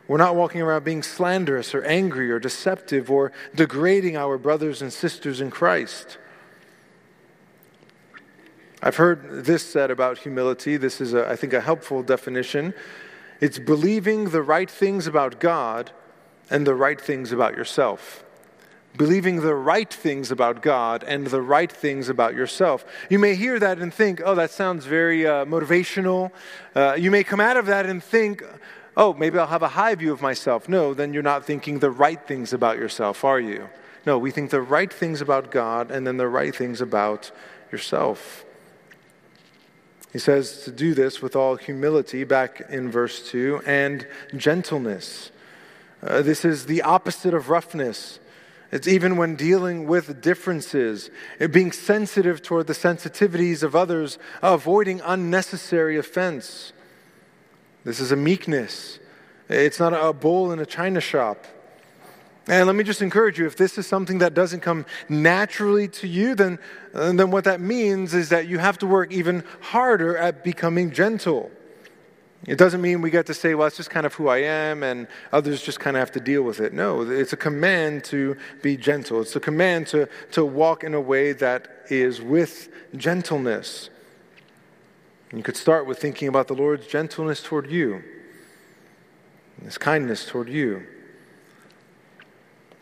we're 0.09 0.17
not 0.17 0.35
walking 0.35 0.59
around 0.59 0.83
being 0.83 1.03
slanderous 1.03 1.75
or 1.75 1.83
angry 1.83 2.31
or 2.31 2.39
deceptive 2.39 3.11
or 3.11 3.31
degrading 3.53 4.17
our 4.17 4.39
brothers 4.39 4.81
and 4.81 4.91
sisters 4.91 5.39
in 5.39 5.51
Christ. 5.51 6.17
I've 8.81 8.95
heard 8.95 9.45
this 9.45 9.61
said 9.61 9.91
about 9.91 10.17
humility. 10.17 10.77
This 10.77 10.99
is, 10.99 11.13
a, 11.13 11.29
I 11.29 11.35
think, 11.35 11.53
a 11.53 11.61
helpful 11.61 12.01
definition. 12.01 12.73
It's 13.39 13.59
believing 13.59 14.31
the 14.31 14.41
right 14.41 14.69
things 14.69 15.05
about 15.05 15.39
God 15.39 15.91
and 16.49 16.65
the 16.65 16.73
right 16.73 16.99
things 16.99 17.31
about 17.31 17.55
yourself. 17.55 18.25
Believing 18.97 19.41
the 19.41 19.53
right 19.53 19.93
things 19.93 20.31
about 20.31 20.63
God 20.63 21.03
and 21.03 21.27
the 21.27 21.41
right 21.41 21.71
things 21.71 22.09
about 22.09 22.33
yourself. 22.33 22.83
You 23.11 23.19
may 23.19 23.35
hear 23.35 23.59
that 23.59 23.77
and 23.77 23.93
think, 23.93 24.23
oh, 24.25 24.33
that 24.33 24.49
sounds 24.49 24.87
very 24.87 25.27
uh, 25.27 25.45
motivational. 25.45 26.31
Uh, 26.73 26.95
you 26.97 27.11
may 27.11 27.23
come 27.23 27.39
out 27.39 27.57
of 27.57 27.67
that 27.67 27.85
and 27.85 28.03
think, 28.03 28.43
oh, 28.99 29.13
maybe 29.13 29.39
I'll 29.39 29.47
have 29.47 29.63
a 29.63 29.69
high 29.69 29.95
view 29.95 30.11
of 30.11 30.21
myself. 30.21 30.67
No, 30.67 30.93
then 30.93 31.13
you're 31.13 31.23
not 31.23 31.45
thinking 31.45 31.79
the 31.79 31.89
right 31.89 32.21
things 32.27 32.51
about 32.51 32.77
yourself, 32.77 33.23
are 33.23 33.39
you? 33.39 33.69
No, 34.05 34.17
we 34.17 34.29
think 34.29 34.51
the 34.51 34.61
right 34.61 34.91
things 34.91 35.21
about 35.21 35.51
God 35.51 35.89
and 35.89 36.05
then 36.05 36.17
the 36.17 36.27
right 36.27 36.53
things 36.53 36.81
about 36.81 37.31
yourself. 37.71 38.43
He 40.11 40.19
says 40.19 40.63
to 40.63 40.71
do 40.71 40.93
this 40.93 41.21
with 41.21 41.33
all 41.33 41.55
humility, 41.55 42.25
back 42.25 42.61
in 42.69 42.91
verse 42.91 43.29
2, 43.29 43.61
and 43.65 44.05
gentleness. 44.35 45.31
Uh, 46.03 46.21
this 46.21 46.43
is 46.43 46.65
the 46.65 46.81
opposite 46.81 47.33
of 47.33 47.49
roughness. 47.49 48.19
It's 48.69 48.87
even 48.87 49.15
when 49.15 49.37
dealing 49.37 49.87
with 49.87 50.21
differences, 50.21 51.09
being 51.51 51.71
sensitive 51.71 52.41
toward 52.41 52.67
the 52.67 52.73
sensitivities 52.73 53.63
of 53.63 53.77
others, 53.77 54.19
avoiding 54.41 54.99
unnecessary 55.05 55.97
offense. 55.97 56.73
This 57.89 57.99
is 57.99 58.11
a 58.11 58.15
meekness. 58.15 58.99
It's 59.49 59.79
not 59.79 59.95
a 59.95 60.13
bull 60.13 60.51
in 60.51 60.59
a 60.59 60.65
china 60.67 61.01
shop. 61.01 61.43
And 62.47 62.67
let 62.67 62.75
me 62.75 62.83
just 62.83 63.01
encourage 63.01 63.39
you 63.39 63.47
if 63.47 63.55
this 63.55 63.79
is 63.79 63.87
something 63.87 64.19
that 64.19 64.35
doesn't 64.35 64.59
come 64.59 64.85
naturally 65.09 65.87
to 65.87 66.07
you, 66.07 66.35
then, 66.35 66.59
then 66.93 67.31
what 67.31 67.45
that 67.45 67.61
means 67.61 68.13
is 68.13 68.29
that 68.29 68.47
you 68.47 68.59
have 68.59 68.77
to 68.77 68.85
work 68.85 69.11
even 69.11 69.43
harder 69.59 70.15
at 70.15 70.43
becoming 70.43 70.91
gentle. 70.91 71.49
It 72.45 72.59
doesn't 72.59 72.79
mean 72.79 73.01
we 73.01 73.09
get 73.09 73.25
to 73.25 73.33
say, 73.33 73.55
well, 73.55 73.65
it's 73.65 73.77
just 73.77 73.89
kind 73.89 74.05
of 74.05 74.13
who 74.13 74.27
I 74.27 74.37
am, 74.37 74.83
and 74.83 75.07
others 75.33 75.59
just 75.59 75.79
kind 75.79 75.97
of 75.97 76.01
have 76.01 76.11
to 76.11 76.19
deal 76.19 76.43
with 76.43 76.59
it. 76.59 76.73
No, 76.73 77.01
it's 77.01 77.33
a 77.33 77.37
command 77.37 78.03
to 78.03 78.37
be 78.61 78.77
gentle. 78.77 79.19
It's 79.21 79.35
a 79.35 79.39
command 79.39 79.87
to, 79.87 80.07
to 80.33 80.45
walk 80.45 80.83
in 80.83 80.93
a 80.93 81.01
way 81.01 81.31
that 81.31 81.87
is 81.89 82.21
with 82.21 82.69
gentleness. 82.95 83.89
You 85.31 85.43
could 85.43 85.57
start 85.57 85.85
with 85.85 85.99
thinking 85.99 86.27
about 86.27 86.47
the 86.47 86.55
Lord's 86.55 86.87
gentleness 86.87 87.43
toward 87.43 87.69
you, 87.69 88.03
his 89.63 89.77
kindness 89.77 90.25
toward 90.25 90.49
you. 90.49 90.87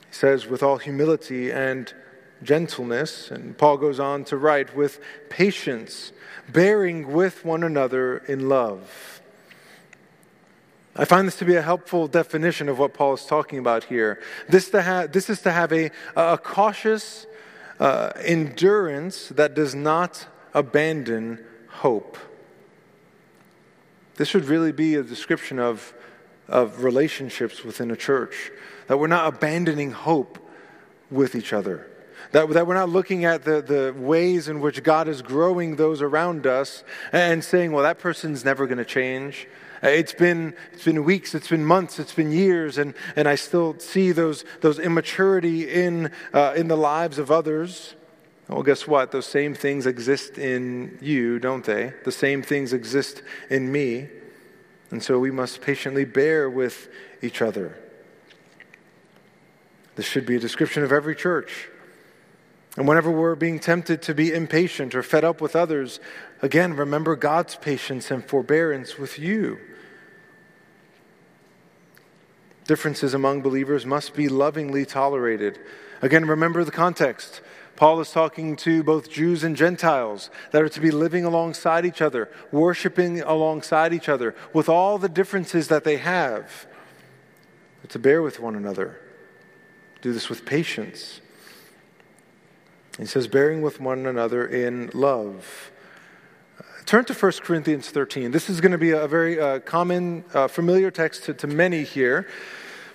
He 0.07 0.13
says, 0.13 0.47
with 0.47 0.63
all 0.63 0.77
humility 0.77 1.51
and 1.51 1.93
gentleness, 2.41 3.31
and 3.31 3.57
Paul 3.57 3.77
goes 3.77 3.99
on 3.99 4.23
to 4.25 4.37
write, 4.37 4.77
with 4.77 5.01
patience, 5.29 6.13
bearing 6.47 7.11
with 7.11 7.43
one 7.43 7.63
another 7.63 8.19
in 8.19 8.47
love. 8.47 9.21
I 10.95 11.03
find 11.03 11.27
this 11.27 11.37
to 11.39 11.45
be 11.45 11.55
a 11.55 11.61
helpful 11.61 12.07
definition 12.07 12.69
of 12.69 12.79
what 12.79 12.93
Paul 12.93 13.13
is 13.15 13.25
talking 13.25 13.59
about 13.59 13.83
here. 13.83 14.21
This, 14.47 14.69
to 14.69 14.81
ha- 14.81 15.07
this 15.07 15.29
is 15.29 15.41
to 15.41 15.51
have 15.51 15.73
a, 15.73 15.91
a 16.15 16.37
cautious 16.37 17.27
uh, 17.79 18.13
endurance 18.23 19.27
that 19.29 19.53
does 19.53 19.75
not 19.75 20.27
abandon 20.53 21.43
hope. 21.67 22.17
This 24.17 24.27
should 24.27 24.45
really 24.45 24.71
be 24.71 24.95
a 24.95 25.03
description 25.03 25.59
of, 25.59 25.93
of 26.47 26.83
relationships 26.83 27.63
within 27.63 27.91
a 27.91 27.95
church, 27.95 28.51
that 28.87 28.97
we're 28.97 29.07
not 29.07 29.33
abandoning 29.33 29.91
hope 29.91 30.39
with 31.09 31.35
each 31.35 31.53
other. 31.53 31.87
That, 32.31 32.49
that 32.49 32.67
we're 32.67 32.73
not 32.73 32.89
looking 32.89 33.25
at 33.25 33.43
the, 33.43 33.61
the 33.61 33.95
ways 33.97 34.49
in 34.49 34.59
which 34.59 34.83
God 34.83 35.07
is 35.07 35.21
growing 35.21 35.75
those 35.75 36.01
around 36.01 36.45
us 36.45 36.83
and 37.13 37.43
saying, 37.43 37.71
well, 37.71 37.83
that 37.83 37.99
person's 37.99 38.43
never 38.43 38.65
going 38.65 38.79
to 38.79 38.85
change. 38.85 39.47
It's 39.83 40.13
been, 40.13 40.55
it's 40.73 40.83
been 40.83 41.03
weeks, 41.03 41.35
it's 41.35 41.49
been 41.49 41.63
months, 41.63 41.99
it's 41.99 42.13
been 42.13 42.31
years, 42.31 42.79
and, 42.79 42.95
and 43.15 43.27
I 43.27 43.35
still 43.35 43.77
see 43.79 44.11
those, 44.11 44.43
those 44.61 44.79
immaturity 44.79 45.69
in, 45.69 46.11
uh, 46.33 46.53
in 46.55 46.67
the 46.67 46.75
lives 46.75 47.19
of 47.19 47.29
others. 47.29 47.93
Well, 48.49 48.63
guess 48.63 48.87
what? 48.87 49.11
Those 49.11 49.25
same 49.25 49.53
things 49.53 49.85
exist 49.85 50.37
in 50.37 50.97
you, 51.01 51.37
don't 51.37 51.65
they? 51.65 51.93
The 52.05 52.11
same 52.11 52.41
things 52.41 52.71
exist 52.71 53.21
in 53.49 53.71
me. 53.71 54.07
And 54.89 55.03
so 55.03 55.19
we 55.19 55.31
must 55.31 55.61
patiently 55.61 56.05
bear 56.05 56.49
with 56.49 56.87
each 57.21 57.41
other. 57.41 57.77
This 59.95 60.05
should 60.05 60.25
be 60.25 60.37
a 60.37 60.39
description 60.39 60.83
of 60.83 60.93
every 60.93 61.15
church. 61.15 61.69
And 62.77 62.87
whenever 62.87 63.11
we're 63.11 63.35
being 63.35 63.59
tempted 63.59 64.03
to 64.03 64.13
be 64.13 64.31
impatient 64.31 64.93
or 64.93 65.01
fed 65.01 65.25
up 65.25 65.41
with 65.41 65.55
others, 65.55 65.99
again, 66.41 66.75
remember 66.75 67.15
God's 67.15 67.55
patience 67.55 68.11
and 68.11 68.23
forbearance 68.23 68.97
with 68.99 69.17
you. 69.17 69.57
Differences 72.65 73.13
among 73.13 73.41
believers 73.41 73.85
must 73.85 74.13
be 74.13 74.29
lovingly 74.29 74.85
tolerated. 74.85 75.57
Again, 76.01 76.25
remember 76.25 76.63
the 76.63 76.71
context. 76.71 77.41
Paul 77.77 77.99
is 77.99 78.11
talking 78.11 78.55
to 78.57 78.83
both 78.83 79.07
Jews 79.07 79.43
and 79.43 79.55
Gentiles 79.55 80.31
that 80.51 80.63
are 80.63 80.69
to 80.69 80.81
be 80.81 80.89
living 80.89 81.23
alongside 81.23 81.85
each 81.85 82.01
other, 82.01 82.29
worshiping 82.51 83.21
alongside 83.21 83.93
each 83.93 84.09
other, 84.09 84.35
with 84.51 84.67
all 84.67 84.97
the 84.97 85.07
differences 85.07 85.67
that 85.67 85.83
they 85.83 85.97
have, 85.97 86.65
but 87.81 87.91
to 87.91 87.99
bear 87.99 88.23
with 88.23 88.39
one 88.39 88.55
another. 88.55 88.99
Do 90.01 90.11
this 90.11 90.27
with 90.27 90.43
patience. 90.43 91.21
He 92.97 93.05
says, 93.05 93.27
bearing 93.27 93.61
with 93.61 93.79
one 93.79 94.07
another 94.07 94.45
in 94.45 94.89
love. 94.95 95.71
Turn 96.85 97.05
to 97.05 97.13
1 97.13 97.31
Corinthians 97.43 97.89
13. 97.89 98.31
This 98.31 98.49
is 98.49 98.59
going 98.59 98.71
to 98.71 98.77
be 98.79 98.91
a 98.91 99.07
very 99.07 99.39
uh, 99.39 99.59
common, 99.59 100.23
uh, 100.33 100.47
familiar 100.47 100.89
text 100.89 101.25
to, 101.25 101.33
to 101.35 101.45
many 101.45 101.83
here. 101.83 102.27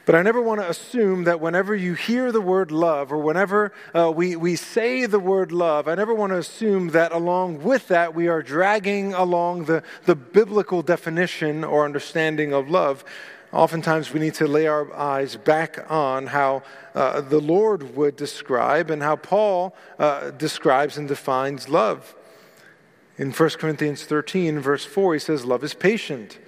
But 0.04 0.16
I 0.16 0.22
never 0.22 0.42
want 0.42 0.60
to 0.60 0.68
assume 0.68 1.24
that 1.24 1.40
whenever 1.40 1.76
you 1.76 1.94
hear 1.94 2.32
the 2.32 2.40
word 2.40 2.72
love 2.72 3.12
or 3.12 3.18
whenever 3.18 3.72
uh, 3.94 4.10
we, 4.10 4.34
we 4.34 4.56
say 4.56 5.06
the 5.06 5.20
word 5.20 5.52
love, 5.52 5.86
I 5.86 5.94
never 5.94 6.12
want 6.12 6.32
to 6.32 6.38
assume 6.38 6.88
that 6.88 7.12
along 7.12 7.62
with 7.62 7.86
that 7.88 8.12
we 8.12 8.26
are 8.26 8.42
dragging 8.42 9.14
along 9.14 9.66
the, 9.66 9.84
the 10.06 10.16
biblical 10.16 10.82
definition 10.82 11.62
or 11.62 11.84
understanding 11.84 12.52
of 12.52 12.68
love. 12.68 13.04
Oftentimes, 13.52 14.12
we 14.12 14.18
need 14.18 14.34
to 14.34 14.48
lay 14.48 14.66
our 14.66 14.92
eyes 14.94 15.36
back 15.36 15.90
on 15.90 16.28
how 16.28 16.62
uh, 16.94 17.20
the 17.20 17.38
Lord 17.38 17.94
would 17.94 18.16
describe 18.16 18.90
and 18.90 19.02
how 19.02 19.16
Paul 19.16 19.76
uh, 19.98 20.30
describes 20.30 20.96
and 20.96 21.06
defines 21.06 21.68
love. 21.68 22.14
In 23.18 23.30
1 23.30 23.50
Corinthians 23.50 24.04
13, 24.04 24.58
verse 24.58 24.86
4, 24.86 25.12
he 25.12 25.20
says, 25.20 25.44
Love 25.44 25.62
is 25.62 25.74
patient 25.74 26.38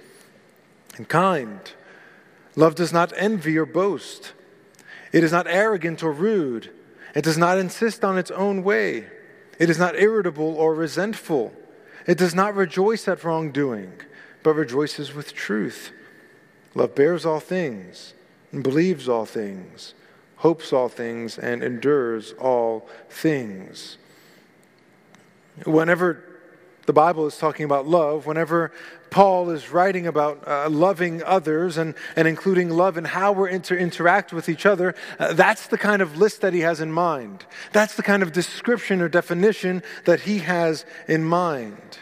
and 0.97 1.07
kind. 1.07 1.71
Love 2.55 2.75
does 2.75 2.93
not 2.93 3.13
envy 3.17 3.57
or 3.57 3.65
boast. 3.65 4.33
It 5.11 5.23
is 5.23 5.31
not 5.31 5.47
arrogant 5.47 6.03
or 6.03 6.11
rude. 6.11 6.71
It 7.13 7.23
does 7.23 7.37
not 7.37 7.57
insist 7.57 8.03
on 8.03 8.17
its 8.17 8.31
own 8.31 8.63
way. 8.63 9.07
It 9.59 9.69
is 9.69 9.79
not 9.79 9.95
irritable 9.95 10.55
or 10.55 10.73
resentful. 10.73 11.53
It 12.07 12.17
does 12.17 12.35
not 12.35 12.55
rejoice 12.55 13.07
at 13.07 13.23
wrongdoing, 13.23 13.93
but 14.43 14.53
rejoices 14.53 15.13
with 15.13 15.33
truth. 15.33 15.91
Love 16.73 16.93
bears 16.93 17.25
all 17.25 17.39
things, 17.39 18.13
and 18.51 18.63
believes 18.63 19.07
all 19.07 19.25
things, 19.25 19.93
hopes 20.37 20.73
all 20.73 20.89
things, 20.89 21.37
and 21.37 21.63
endures 21.63 22.33
all 22.33 22.87
things. 23.09 23.97
Whenever 25.65 26.34
the 26.85 26.93
Bible 26.93 27.25
is 27.25 27.37
talking 27.37 27.65
about 27.65 27.87
love, 27.87 28.25
whenever 28.25 28.71
Paul 29.09 29.49
is 29.49 29.71
writing 29.71 30.07
about 30.07 30.47
uh, 30.47 30.69
loving 30.69 31.23
others 31.23 31.77
and, 31.77 31.95
and 32.15 32.27
including 32.27 32.69
love 32.69 32.97
and 32.97 33.07
how 33.07 33.31
we're 33.31 33.57
to 33.57 33.77
interact 33.77 34.33
with 34.33 34.49
each 34.49 34.65
other, 34.65 34.93
uh, 35.19 35.33
that's 35.33 35.67
the 35.67 35.77
kind 35.77 36.01
of 36.01 36.17
list 36.17 36.41
that 36.41 36.53
he 36.53 36.61
has 36.61 36.81
in 36.81 36.91
mind. 36.91 37.45
That's 37.71 37.95
the 37.95 38.03
kind 38.03 38.23
of 38.23 38.31
description 38.31 39.01
or 39.01 39.09
definition 39.09 39.83
that 40.05 40.21
he 40.21 40.39
has 40.39 40.85
in 41.07 41.23
mind. 41.23 41.99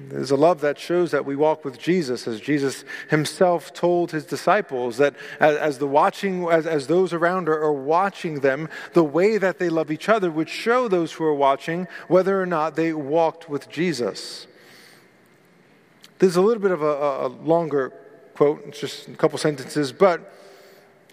There's 0.00 0.30
a 0.30 0.36
love 0.36 0.60
that 0.60 0.78
shows 0.78 1.10
that 1.10 1.24
we 1.24 1.34
walk 1.34 1.64
with 1.64 1.78
Jesus, 1.78 2.28
as 2.28 2.40
Jesus 2.40 2.84
himself 3.10 3.74
told 3.74 4.12
his 4.12 4.24
disciples 4.24 4.96
that 4.98 5.14
as, 5.40 5.56
as 5.56 5.78
the 5.78 5.88
watching, 5.88 6.48
as, 6.48 6.66
as 6.66 6.86
those 6.86 7.12
around 7.12 7.48
are, 7.48 7.60
are 7.60 7.72
watching 7.72 8.40
them, 8.40 8.68
the 8.92 9.02
way 9.02 9.38
that 9.38 9.58
they 9.58 9.68
love 9.68 9.90
each 9.90 10.08
other 10.08 10.30
would 10.30 10.48
show 10.48 10.86
those 10.86 11.12
who 11.12 11.24
are 11.24 11.34
watching 11.34 11.88
whether 12.06 12.40
or 12.40 12.46
not 12.46 12.76
they 12.76 12.92
walked 12.92 13.48
with 13.48 13.68
Jesus. 13.68 14.46
There's 16.20 16.36
a 16.36 16.42
little 16.42 16.62
bit 16.62 16.72
of 16.72 16.82
a, 16.82 17.26
a 17.26 17.28
longer 17.28 17.92
quote, 18.34 18.62
it's 18.68 18.78
just 18.78 19.08
a 19.08 19.16
couple 19.16 19.36
sentences, 19.36 19.90
but 19.90 20.32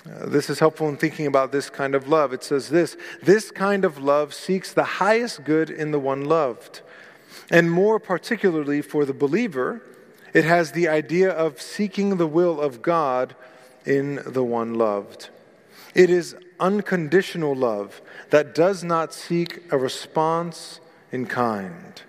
uh, 0.05 0.27
this 0.27 0.47
is 0.47 0.59
helpful 0.59 0.87
in 0.89 0.95
thinking 0.95 1.25
about 1.25 1.51
this 1.51 1.71
kind 1.71 1.95
of 1.95 2.07
love. 2.07 2.33
It 2.33 2.43
says 2.43 2.69
this 2.69 2.95
This 3.23 3.49
kind 3.49 3.83
of 3.83 3.97
love 3.97 4.31
seeks 4.31 4.71
the 4.73 4.83
highest 4.83 5.43
good 5.43 5.71
in 5.71 5.89
the 5.89 5.99
one 5.99 6.25
loved 6.25 6.81
and 7.49 7.71
more 7.71 7.99
particularly 7.99 8.81
for 8.81 9.05
the 9.05 9.13
believer, 9.13 9.81
it 10.33 10.43
has 10.43 10.71
the 10.71 10.87
idea 10.87 11.29
of 11.29 11.61
seeking 11.61 12.17
the 12.17 12.27
will 12.27 12.59
of 12.59 12.81
God 12.81 13.35
in 13.85 14.21
the 14.25 14.43
one 14.43 14.73
loved. 14.73 15.29
It 15.93 16.09
is 16.09 16.35
unconditional 16.59 17.55
love 17.55 18.01
that 18.31 18.53
does 18.53 18.83
not 18.83 19.13
seek 19.13 19.61
a 19.71 19.77
response 19.77 20.79
in 21.11 21.25
kind. 21.25 22.01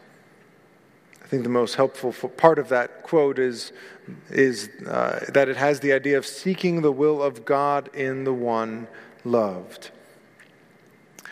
I 1.22 1.28
think 1.28 1.42
the 1.42 1.48
most 1.48 1.74
helpful 1.74 2.12
part 2.12 2.58
of 2.58 2.68
that 2.68 3.02
quote 3.02 3.38
is, 3.38 3.72
is 4.30 4.68
uh, 4.86 5.24
that 5.32 5.48
it 5.48 5.56
has 5.56 5.80
the 5.80 5.92
idea 5.92 6.18
of 6.18 6.24
seeking 6.24 6.82
the 6.82 6.92
will 6.92 7.20
of 7.20 7.44
God 7.44 7.92
in 7.94 8.24
the 8.24 8.32
one 8.32 8.86
loved. 9.24 9.90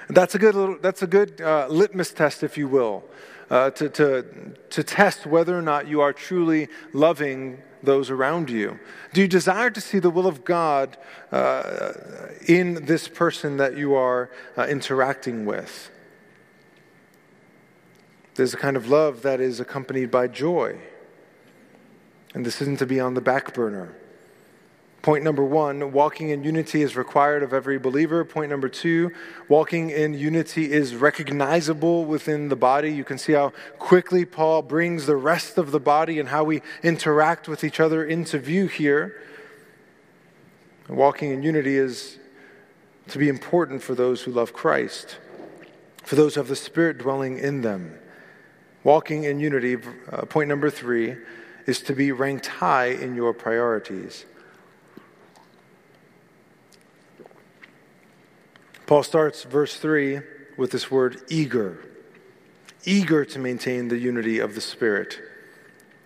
That's 0.08 0.34
a 0.34 0.38
good, 0.38 0.54
little, 0.54 0.78
that's 0.80 1.02
a 1.02 1.06
good 1.06 1.40
uh, 1.40 1.68
litmus 1.68 2.12
test, 2.12 2.42
if 2.42 2.58
you 2.58 2.68
will, 2.68 3.04
uh, 3.50 3.70
to, 3.70 3.88
to, 3.90 4.24
to 4.70 4.82
test 4.82 5.26
whether 5.26 5.56
or 5.56 5.62
not 5.62 5.86
you 5.88 6.00
are 6.00 6.12
truly 6.12 6.68
loving 6.92 7.62
those 7.82 8.10
around 8.10 8.50
you? 8.50 8.78
Do 9.12 9.20
you 9.20 9.28
desire 9.28 9.70
to 9.70 9.80
see 9.80 9.98
the 9.98 10.10
will 10.10 10.26
of 10.26 10.44
God 10.44 10.96
uh, 11.30 11.92
in 12.46 12.86
this 12.86 13.08
person 13.08 13.56
that 13.58 13.76
you 13.76 13.94
are 13.94 14.30
uh, 14.56 14.66
interacting 14.66 15.44
with? 15.46 15.90
There's 18.34 18.54
a 18.54 18.56
kind 18.56 18.76
of 18.76 18.88
love 18.88 19.22
that 19.22 19.40
is 19.40 19.60
accompanied 19.60 20.10
by 20.10 20.26
joy. 20.26 20.80
And 22.34 22.44
this 22.44 22.60
isn't 22.60 22.80
to 22.80 22.86
be 22.86 22.98
on 22.98 23.14
the 23.14 23.20
back 23.20 23.54
burner. 23.54 23.94
Point 25.04 25.22
number 25.22 25.44
one, 25.44 25.92
walking 25.92 26.30
in 26.30 26.44
unity 26.44 26.80
is 26.80 26.96
required 26.96 27.42
of 27.42 27.52
every 27.52 27.78
believer. 27.78 28.24
Point 28.24 28.48
number 28.48 28.70
two, 28.70 29.10
walking 29.50 29.90
in 29.90 30.14
unity 30.14 30.72
is 30.72 30.96
recognizable 30.96 32.06
within 32.06 32.48
the 32.48 32.56
body. 32.56 32.90
You 32.90 33.04
can 33.04 33.18
see 33.18 33.34
how 33.34 33.52
quickly 33.78 34.24
Paul 34.24 34.62
brings 34.62 35.04
the 35.04 35.16
rest 35.16 35.58
of 35.58 35.72
the 35.72 35.78
body 35.78 36.18
and 36.18 36.30
how 36.30 36.44
we 36.44 36.62
interact 36.82 37.48
with 37.48 37.64
each 37.64 37.80
other 37.80 38.02
into 38.02 38.38
view 38.38 38.66
here. 38.66 39.20
Walking 40.88 41.32
in 41.32 41.42
unity 41.42 41.76
is 41.76 42.18
to 43.08 43.18
be 43.18 43.28
important 43.28 43.82
for 43.82 43.94
those 43.94 44.22
who 44.22 44.30
love 44.30 44.54
Christ, 44.54 45.18
for 46.02 46.16
those 46.16 46.34
who 46.34 46.40
have 46.40 46.48
the 46.48 46.56
Spirit 46.56 46.96
dwelling 46.96 47.36
in 47.36 47.60
them. 47.60 47.98
Walking 48.84 49.24
in 49.24 49.38
unity, 49.38 49.76
uh, 50.10 50.24
point 50.24 50.48
number 50.48 50.70
three, 50.70 51.16
is 51.66 51.82
to 51.82 51.92
be 51.92 52.10
ranked 52.10 52.46
high 52.46 52.86
in 52.86 53.14
your 53.14 53.34
priorities. 53.34 54.24
Paul 58.86 59.02
starts 59.02 59.44
verse 59.44 59.76
3 59.76 60.20
with 60.56 60.70
this 60.70 60.90
word 60.90 61.22
eager. 61.28 61.78
Eager 62.84 63.24
to 63.24 63.38
maintain 63.38 63.88
the 63.88 63.98
unity 63.98 64.38
of 64.38 64.54
the 64.54 64.60
Spirit. 64.60 65.20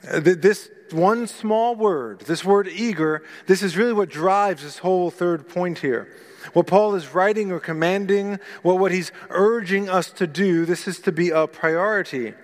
Uh, 0.08 0.20
this 0.20 0.70
one 0.92 1.26
small 1.26 1.74
word, 1.74 2.20
this 2.20 2.44
word 2.44 2.68
eager, 2.68 3.22
this 3.46 3.62
is 3.62 3.76
really 3.76 3.92
what 3.92 4.08
drives 4.08 4.62
this 4.62 4.78
whole 4.78 5.10
third 5.10 5.48
point 5.48 5.78
here. 5.78 6.08
What 6.52 6.66
Paul 6.66 6.94
is 6.94 7.12
writing 7.12 7.50
or 7.50 7.60
commanding, 7.60 8.38
what, 8.62 8.78
what 8.78 8.92
he's 8.92 9.12
urging 9.28 9.88
us 9.88 10.10
to 10.12 10.26
do, 10.26 10.64
this 10.64 10.86
is 10.86 11.00
to 11.00 11.12
be 11.12 11.30
a 11.30 11.46
priority. 11.46 12.34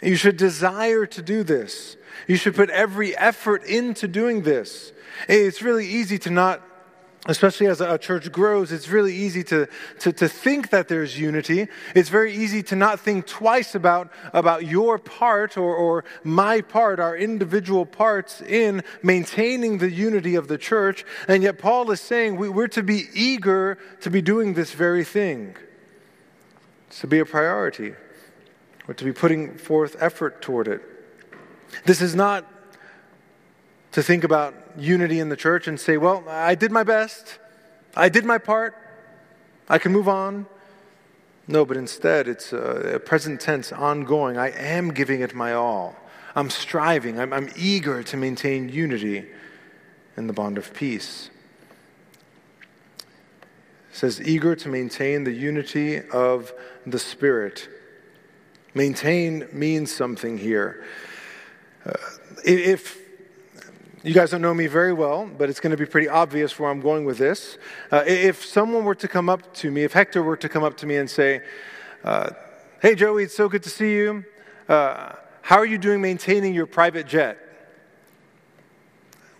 You 0.00 0.16
should 0.16 0.36
desire 0.36 1.06
to 1.06 1.22
do 1.22 1.42
this. 1.42 1.96
You 2.26 2.36
should 2.36 2.54
put 2.54 2.70
every 2.70 3.16
effort 3.16 3.64
into 3.64 4.08
doing 4.08 4.42
this. 4.42 4.92
It's 5.28 5.60
really 5.60 5.86
easy 5.86 6.18
to 6.20 6.30
not 6.30 6.62
especially 7.26 7.66
as 7.66 7.82
a 7.82 7.98
church 7.98 8.32
grows, 8.32 8.72
it's 8.72 8.88
really 8.88 9.14
easy 9.14 9.44
to, 9.44 9.68
to, 9.98 10.12
to, 10.12 10.26
think 10.26 10.70
that 10.70 10.88
there's 10.88 11.18
unity. 11.18 11.68
It's 11.94 12.08
very 12.08 12.32
easy 12.32 12.62
to 12.64 12.76
not 12.76 12.98
think 12.98 13.26
twice 13.26 13.74
about, 13.74 14.10
about 14.32 14.64
your 14.64 14.98
part 14.98 15.58
or, 15.58 15.74
or 15.74 16.04
my 16.24 16.62
part, 16.62 16.98
our 16.98 17.14
individual 17.14 17.84
parts 17.84 18.40
in 18.40 18.82
maintaining 19.02 19.78
the 19.78 19.90
unity 19.90 20.34
of 20.34 20.48
the 20.48 20.56
church. 20.56 21.04
And 21.28 21.42
yet, 21.42 21.58
Paul 21.58 21.90
is 21.90 22.00
saying 22.00 22.36
we, 22.36 22.48
we're 22.48 22.68
to 22.68 22.82
be 22.82 23.04
eager 23.12 23.76
to 24.00 24.10
be 24.10 24.22
doing 24.22 24.54
this 24.54 24.72
very 24.72 25.04
thing. 25.04 25.56
It's 26.88 27.00
to 27.00 27.06
be 27.06 27.18
a 27.18 27.26
priority. 27.26 27.94
We're 28.86 28.94
to 28.94 29.04
be 29.04 29.12
putting 29.12 29.58
forth 29.58 29.94
effort 30.00 30.40
toward 30.40 30.68
it. 30.68 30.80
This 31.84 32.00
is 32.00 32.14
not 32.14 32.46
to 33.92 34.02
think 34.02 34.24
about 34.24 34.54
unity 34.78 35.20
in 35.20 35.28
the 35.28 35.36
church 35.36 35.68
and 35.68 35.78
say, 35.78 35.96
well, 35.96 36.24
I 36.28 36.54
did 36.54 36.70
my 36.72 36.82
best, 36.82 37.38
I 37.96 38.08
did 38.08 38.24
my 38.24 38.38
part, 38.38 38.74
I 39.68 39.78
can 39.78 39.92
move 39.92 40.08
on. 40.08 40.46
No, 41.46 41.64
but 41.64 41.76
instead, 41.76 42.28
it's 42.28 42.52
a, 42.52 43.00
present 43.04 43.40
tense, 43.40 43.72
ongoing. 43.72 44.38
I 44.38 44.50
am 44.50 44.92
giving 44.92 45.20
it 45.20 45.34
my 45.34 45.52
all. 45.52 45.96
I'm 46.36 46.48
striving, 46.48 47.18
I'm, 47.18 47.32
I'm 47.32 47.50
eager 47.56 48.02
to 48.04 48.16
maintain 48.16 48.68
unity 48.68 49.26
in 50.16 50.28
the 50.28 50.32
bond 50.32 50.58
of 50.58 50.72
peace. 50.72 51.30
It 52.98 53.96
says, 53.96 54.22
eager 54.22 54.54
to 54.54 54.68
maintain 54.68 55.24
the 55.24 55.32
unity 55.32 56.00
of 56.00 56.52
the 56.86 56.98
Spirit. 56.98 57.68
Maintain 58.74 59.48
means 59.52 59.92
something 59.92 60.38
here. 60.38 60.84
Uh, 61.84 61.94
if 62.44 63.00
you 64.02 64.14
guys 64.14 64.30
don't 64.30 64.40
know 64.40 64.54
me 64.54 64.66
very 64.66 64.94
well, 64.94 65.26
but 65.26 65.50
it's 65.50 65.60
going 65.60 65.72
to 65.72 65.76
be 65.76 65.84
pretty 65.84 66.08
obvious 66.08 66.58
where 66.58 66.70
I'm 66.70 66.80
going 66.80 67.04
with 67.04 67.18
this. 67.18 67.58
Uh, 67.90 68.02
if 68.06 68.44
someone 68.44 68.84
were 68.84 68.94
to 68.94 69.08
come 69.08 69.28
up 69.28 69.52
to 69.54 69.70
me, 69.70 69.84
if 69.84 69.92
Hector 69.92 70.22
were 70.22 70.38
to 70.38 70.48
come 70.48 70.64
up 70.64 70.76
to 70.78 70.86
me 70.86 70.96
and 70.96 71.08
say, 71.08 71.42
uh, 72.02 72.30
Hey, 72.80 72.94
Joey, 72.94 73.24
it's 73.24 73.36
so 73.36 73.46
good 73.46 73.62
to 73.64 73.68
see 73.68 73.92
you. 73.92 74.24
Uh, 74.66 75.12
how 75.42 75.56
are 75.56 75.66
you 75.66 75.76
doing 75.76 76.00
maintaining 76.00 76.54
your 76.54 76.64
private 76.64 77.06
jet? 77.06 77.38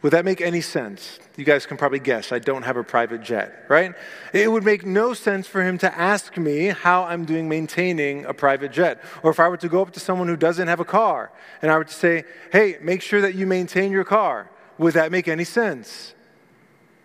Would 0.02 0.14
that 0.14 0.24
make 0.24 0.40
any 0.40 0.62
sense? 0.62 1.18
You 1.36 1.44
guys 1.44 1.66
can 1.66 1.76
probably 1.76 1.98
guess. 1.98 2.32
I 2.32 2.38
don't 2.38 2.62
have 2.62 2.78
a 2.78 2.82
private 2.82 3.22
jet, 3.22 3.66
right? 3.68 3.94
It 4.32 4.50
would 4.50 4.64
make 4.64 4.86
no 4.86 5.12
sense 5.12 5.46
for 5.46 5.62
him 5.62 5.76
to 5.78 5.98
ask 5.98 6.38
me 6.38 6.66
how 6.68 7.04
I'm 7.04 7.26
doing 7.26 7.50
maintaining 7.50 8.24
a 8.24 8.32
private 8.32 8.72
jet. 8.72 9.02
Or 9.22 9.30
if 9.30 9.38
I 9.38 9.48
were 9.48 9.58
to 9.58 9.68
go 9.68 9.82
up 9.82 9.92
to 9.92 10.00
someone 10.00 10.26
who 10.28 10.36
doesn't 10.36 10.68
have 10.68 10.80
a 10.80 10.86
car 10.86 11.30
and 11.60 11.70
I 11.70 11.76
were 11.76 11.84
to 11.84 11.92
say, 11.92 12.24
hey, 12.50 12.78
make 12.80 13.02
sure 13.02 13.20
that 13.20 13.34
you 13.34 13.46
maintain 13.46 13.92
your 13.92 14.04
car, 14.04 14.50
would 14.78 14.94
that 14.94 15.12
make 15.12 15.28
any 15.28 15.44
sense? 15.44 16.14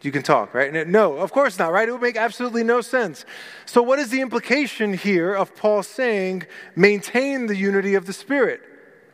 You 0.01 0.11
can 0.11 0.23
talk, 0.23 0.53
right? 0.53 0.87
No, 0.87 1.17
of 1.17 1.31
course 1.33 1.59
not, 1.59 1.73
right? 1.73 1.89
It 1.89 1.91
would 1.91 2.01
make 2.01 2.15
absolutely 2.15 2.63
no 2.63 2.79
sense. 2.81 3.25
So, 3.65 3.81
what 3.81 3.97
is 3.97 4.09
the 4.09 4.21
implication 4.21 4.93
here 4.93 5.33
of 5.33 5.55
Paul 5.55 5.81
saying, 5.81 6.43
maintain 6.75 7.47
the 7.47 7.55
unity 7.55 7.95
of 7.95 8.05
the 8.05 8.13
Spirit? 8.13 8.61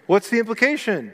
What's 0.05 0.29
the 0.29 0.39
implication? 0.39 1.13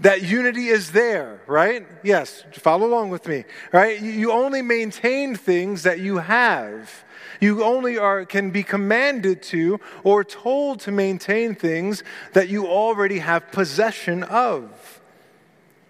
That 0.00 0.22
unity 0.22 0.68
is 0.68 0.92
there, 0.92 1.40
right? 1.46 1.86
Yes, 2.02 2.44
follow 2.52 2.86
along 2.86 3.10
with 3.10 3.26
me, 3.26 3.44
right? 3.72 4.00
You 4.00 4.32
only 4.32 4.62
maintain 4.62 5.34
things 5.34 5.82
that 5.82 5.98
you 5.98 6.18
have. 6.18 7.04
You 7.40 7.64
only 7.64 7.98
are, 7.98 8.24
can 8.24 8.50
be 8.50 8.62
commanded 8.62 9.42
to 9.44 9.80
or 10.04 10.24
told 10.24 10.80
to 10.80 10.92
maintain 10.92 11.54
things 11.54 12.02
that 12.32 12.48
you 12.48 12.66
already 12.66 13.18
have 13.18 13.50
possession 13.50 14.22
of. 14.24 15.00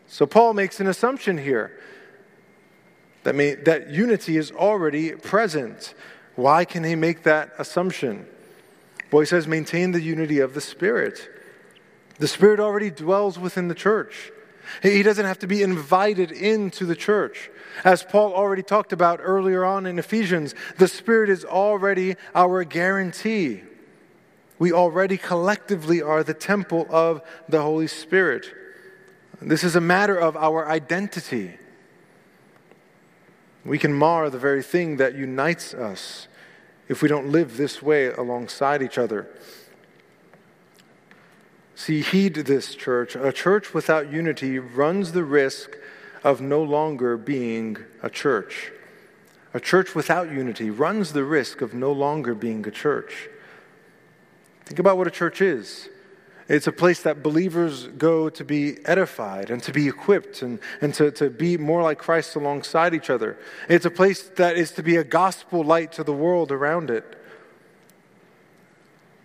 So 0.07 0.27
Paul 0.27 0.55
makes 0.55 0.81
an 0.81 0.87
assumption 0.87 1.37
here 1.37 1.79
that, 3.25 3.35
may, 3.35 3.55
that 3.57 3.90
unity 3.90 4.37
is 4.38 4.51
already 4.51 5.12
present. 5.12 5.94
Why 6.35 6.64
can 6.64 6.83
he 6.85 6.94
make 6.94 7.25
that 7.25 7.53
assumption? 7.59 8.27
Well, 9.11 9.25
says, 9.27 9.47
maintain 9.47 9.92
the 9.92 10.01
unity 10.01 10.38
of 10.38 10.55
the 10.55 10.61
Spirit. 10.61 11.29
The 12.19 12.29
Spirit 12.29 12.61
already 12.61 12.91
dwells 12.91 13.39
within 13.39 13.69
the 13.69 13.75
church. 13.75 14.33
He 14.83 15.03
doesn't 15.03 15.25
have 15.25 15.39
to 15.41 15.47
be 15.47 15.63
invited 15.63 16.31
into 16.31 16.85
the 16.85 16.97
church. 16.97 17.51
As 17.85 18.03
Paul 18.03 18.35
already 18.35 18.63
talked 18.63 18.93
about 18.93 19.21
earlier 19.23 19.65
on 19.65 19.87
in 19.87 19.99
Ephesians, 19.99 20.55
the 20.77 20.89
Spirit 20.89 21.31
is 21.31 21.45
already 21.45 22.17
our 22.35 22.65
guarantee. 22.65 23.63
We 24.59 24.73
already 24.73 25.17
collectively 25.17 26.03
are 26.03 26.23
the 26.23 26.35
temple 26.35 26.87
of 26.91 27.23
the 27.49 27.63
Holy 27.63 27.87
Spirit. 27.87 28.47
This 29.41 29.63
is 29.63 29.77
a 29.77 29.81
matter 29.81 30.17
of 30.17 30.37
our 30.37 30.69
identity. 30.69 31.57
We 33.65 33.79
can 33.79 33.93
mar 33.93 34.31
the 34.31 34.39
very 34.39 34.63
thing 34.63 34.97
that 34.97 35.15
unites 35.15 35.75
us 35.75 36.27
if 36.89 37.03
we 37.03 37.09
don't 37.09 37.31
live 37.31 37.57
this 37.57 37.83
way 37.83 38.07
alongside 38.07 38.83
each 38.83 38.99
other. 38.99 39.29
See, 41.79 42.01
heed 42.01 42.35
this, 42.35 42.75
church. 42.75 43.14
A 43.14 43.31
church 43.31 43.73
without 43.73 44.11
unity 44.12 44.59
runs 44.59 45.12
the 45.12 45.23
risk 45.23 45.77
of 46.25 46.41
no 46.41 46.61
longer 46.61 47.17
being 47.17 47.77
a 48.03 48.11
church. 48.11 48.73
A 49.55 49.61
church 49.61 49.95
without 49.95 50.29
unity 50.29 50.71
runs 50.71 51.12
the 51.12 51.23
risk 51.23 51.61
of 51.61 51.75
no 51.75 51.93
longer 51.93 52.35
being 52.35 52.67
a 52.67 52.73
church. 52.73 53.29
Think 54.67 54.81
about 54.81 54.99
what 54.99 55.07
a 55.07 55.11
church 55.12 55.41
is. 55.41 55.88
It's 56.49 56.67
a 56.67 56.73
place 56.73 57.01
that 57.03 57.23
believers 57.23 57.87
go 57.87 58.29
to 58.29 58.45
be 58.45 58.85
edified 58.85 59.49
and 59.49 59.62
to 59.62 59.73
be 59.73 59.87
equipped 59.87 60.43
and, 60.43 60.59
and 60.81 60.93
to, 60.95 61.12
to 61.12 61.31
be 61.31 61.57
more 61.57 61.85
like 61.85 61.99
Christ 61.99 62.35
alongside 62.35 62.93
each 62.93 63.09
other. 63.09 63.38
It's 63.69 63.87
a 63.87 63.91
place 63.91 64.23
that 64.31 64.57
is 64.57 64.73
to 64.73 64.83
be 64.83 64.97
a 64.97 65.05
gospel 65.05 65.62
light 65.62 65.93
to 65.93 66.03
the 66.03 66.12
world 66.12 66.51
around 66.51 66.91
it. 66.91 67.18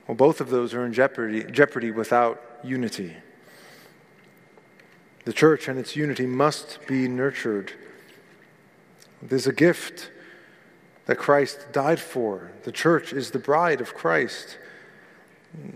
Well, 0.08 0.16
both 0.16 0.42
of 0.42 0.50
those 0.50 0.74
are 0.74 0.86
in 0.86 0.94
jeopardy, 0.94 1.44
jeopardy 1.46 1.92
without 1.92 2.42
unity. 2.64 3.16
The 5.26 5.34
church 5.34 5.68
and 5.68 5.80
its 5.80 5.96
unity 5.96 6.26
must 6.26 6.80
be 6.88 7.08
nurtured. 7.08 7.72
There's 9.22 9.48
a 9.48 9.54
gift 9.54 10.12
that 11.06 11.18
Christ 11.18 11.68
died 11.72 12.00
for. 12.00 12.52
The 12.64 12.72
church 12.72 13.14
is 13.14 13.32
the 13.32 13.40
bride 13.40 13.80
of 13.80 13.94
Christ. 13.94 14.58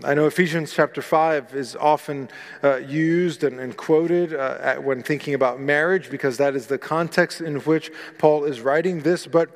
I 0.02 0.14
know 0.14 0.26
Ephesians 0.26 0.74
chapter 0.74 1.00
5 1.00 1.54
is 1.54 1.76
often 1.76 2.28
uh, 2.64 2.76
used 2.76 3.44
and, 3.44 3.60
and 3.60 3.76
quoted 3.76 4.34
uh, 4.34 4.58
at, 4.60 4.82
when 4.82 5.02
thinking 5.02 5.34
about 5.34 5.60
marriage 5.60 6.10
because 6.10 6.36
that 6.38 6.56
is 6.56 6.66
the 6.66 6.78
context 6.78 7.40
in 7.40 7.60
which 7.60 7.92
Paul 8.18 8.44
is 8.44 8.60
writing 8.60 9.00
this, 9.00 9.26
but 9.26 9.50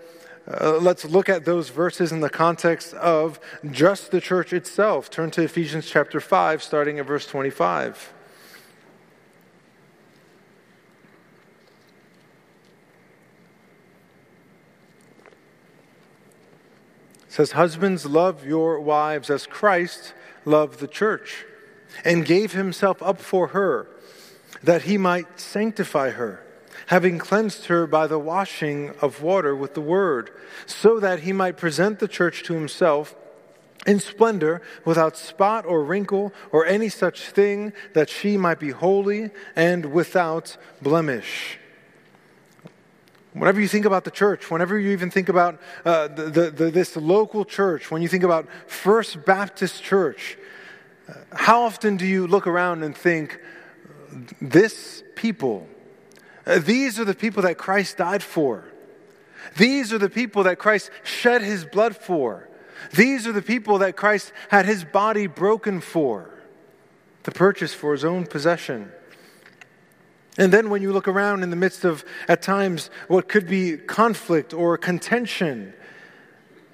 uh, 0.49 0.79
let's 0.79 1.05
look 1.05 1.29
at 1.29 1.45
those 1.45 1.69
verses 1.69 2.11
in 2.11 2.21
the 2.21 2.31
context 2.31 2.95
of 2.95 3.39
just 3.71 4.11
the 4.11 4.21
church 4.21 4.53
itself. 4.53 5.09
Turn 5.09 5.31
to 5.33 5.43
Ephesians 5.43 5.89
chapter 5.89 6.21
5, 6.21 6.63
starting 6.63 6.99
at 6.99 7.07
verse 7.07 7.27
25. 7.27 8.13
It 17.25 17.33
says, 17.33 17.53
Husbands, 17.53 18.05
love 18.05 18.45
your 18.45 18.81
wives 18.81 19.31
as 19.31 19.47
Christ 19.47 20.13
loved 20.45 20.81
the 20.81 20.89
church 20.89 21.45
and 22.05 22.27
gave 22.27 22.53
himself 22.53 23.01
up 23.01 23.21
for 23.21 23.49
her, 23.49 23.89
that 24.63 24.83
he 24.83 24.99
might 24.99 25.39
sanctify 25.39 26.11
her 26.11 26.45
having 26.87 27.19
cleansed 27.19 27.67
her 27.67 27.87
by 27.87 28.07
the 28.07 28.19
washing 28.19 28.91
of 29.01 29.23
water 29.23 29.55
with 29.55 29.75
the 29.75 29.81
word, 29.81 30.31
so 30.67 31.01
that 31.01 31.21
he 31.21 31.33
might 31.33 31.57
present 31.57 31.99
the 31.99 32.09
church 32.09 32.43
to 32.45 32.55
himself 32.55 33.15
in 33.87 33.99
splendor, 33.99 34.63
without 34.85 35.17
spot 35.17 35.67
or 35.67 35.83
wrinkle 35.83 36.33
or 36.53 36.65
any 36.65 36.89
such 36.89 37.31
thing, 37.31 37.73
that 37.95 38.09
she 38.09 38.37
might 38.37 38.61
be 38.61 38.71
holy 38.71 39.31
and 39.57 39.93
without 39.93 40.57
blemish. 40.81 41.59
Whenever 43.33 43.61
you 43.61 43.67
think 43.67 43.87
about 43.87 44.05
the 44.05 44.11
church, 44.11 44.51
whenever 44.51 44.79
you 44.79 44.91
even 44.91 45.11
think 45.11 45.29
about 45.29 45.59
uh, 45.85 46.07
the, 46.09 46.25
the, 46.25 46.51
the, 46.51 46.71
this 46.71 46.97
local 46.97 47.45
church, 47.45 47.91
when 47.91 48.03
you 48.03 48.09
think 48.09 48.23
about 48.23 48.47
First 48.67 49.25
Baptist 49.25 49.83
Church, 49.83 50.37
uh, 51.09 51.15
how 51.33 51.63
often 51.63 51.97
do 51.97 52.07
you 52.07 52.27
look 52.27 52.47
around 52.47 52.85
and 52.85 52.97
think, 52.97 53.41
this 54.41 55.03
people, 55.17 55.67
Uh, 56.47 56.59
these 56.59 56.99
are 56.99 57.05
the 57.05 57.15
people 57.15 57.43
that 57.43 57.59
Christ 57.59 57.97
died 57.97 58.23
for. 58.23 58.65
These 59.57 59.93
are 59.93 59.99
the 59.99 60.11
people 60.11 60.45
that 60.45 60.59
Christ 60.59 60.91
shed 61.05 61.43
his 61.43 61.65
blood 61.65 61.97
for. 61.97 62.49
These 62.95 63.27
are 63.27 63.33
the 63.33 63.43
people 63.43 63.79
that 63.79 63.97
Christ 63.97 64.33
had 64.49 64.67
his 64.67 64.85
body 64.85 65.27
broken 65.27 65.81
for, 65.81 66.31
to 67.23 67.31
purchase 67.31 67.73
for 67.73 67.93
his 67.93 68.05
own 68.05 68.27
possession. 68.27 68.91
And 70.39 70.53
then 70.53 70.71
when 70.71 70.83
you 70.83 70.93
look 70.93 71.09
around 71.09 71.43
in 71.43 71.51
the 71.51 71.57
midst 71.57 71.85
of, 71.85 72.05
at 72.27 72.43
times, 72.43 72.91
what 73.09 73.29
could 73.29 73.47
be 73.47 73.77
conflict 73.77 74.55
or 74.55 74.79
contention, 74.79 75.75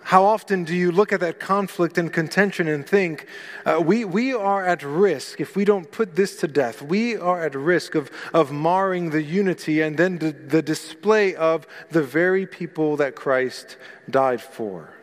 how 0.08 0.24
often 0.24 0.64
do 0.64 0.74
you 0.74 0.90
look 0.90 1.12
at 1.12 1.20
that 1.20 1.38
conflict 1.38 1.98
and 1.98 2.10
contention 2.10 2.66
and 2.66 2.86
think, 2.86 3.26
uh, 3.66 3.78
we, 3.78 4.06
we 4.06 4.32
are 4.32 4.64
at 4.64 4.82
risk 4.82 5.38
if 5.38 5.54
we 5.54 5.66
don't 5.66 5.92
put 5.92 6.16
this 6.16 6.36
to 6.36 6.48
death? 6.48 6.80
We 6.80 7.18
are 7.18 7.44
at 7.44 7.54
risk 7.54 7.94
of, 7.94 8.10
of 8.32 8.50
marring 8.50 9.10
the 9.10 9.22
unity 9.22 9.82
and 9.82 9.98
then 9.98 10.16
the, 10.16 10.32
the 10.32 10.62
display 10.62 11.34
of 11.34 11.66
the 11.90 12.02
very 12.02 12.46
people 12.46 12.96
that 12.96 13.16
Christ 13.16 13.76
died 14.08 14.40
for. 14.40 14.94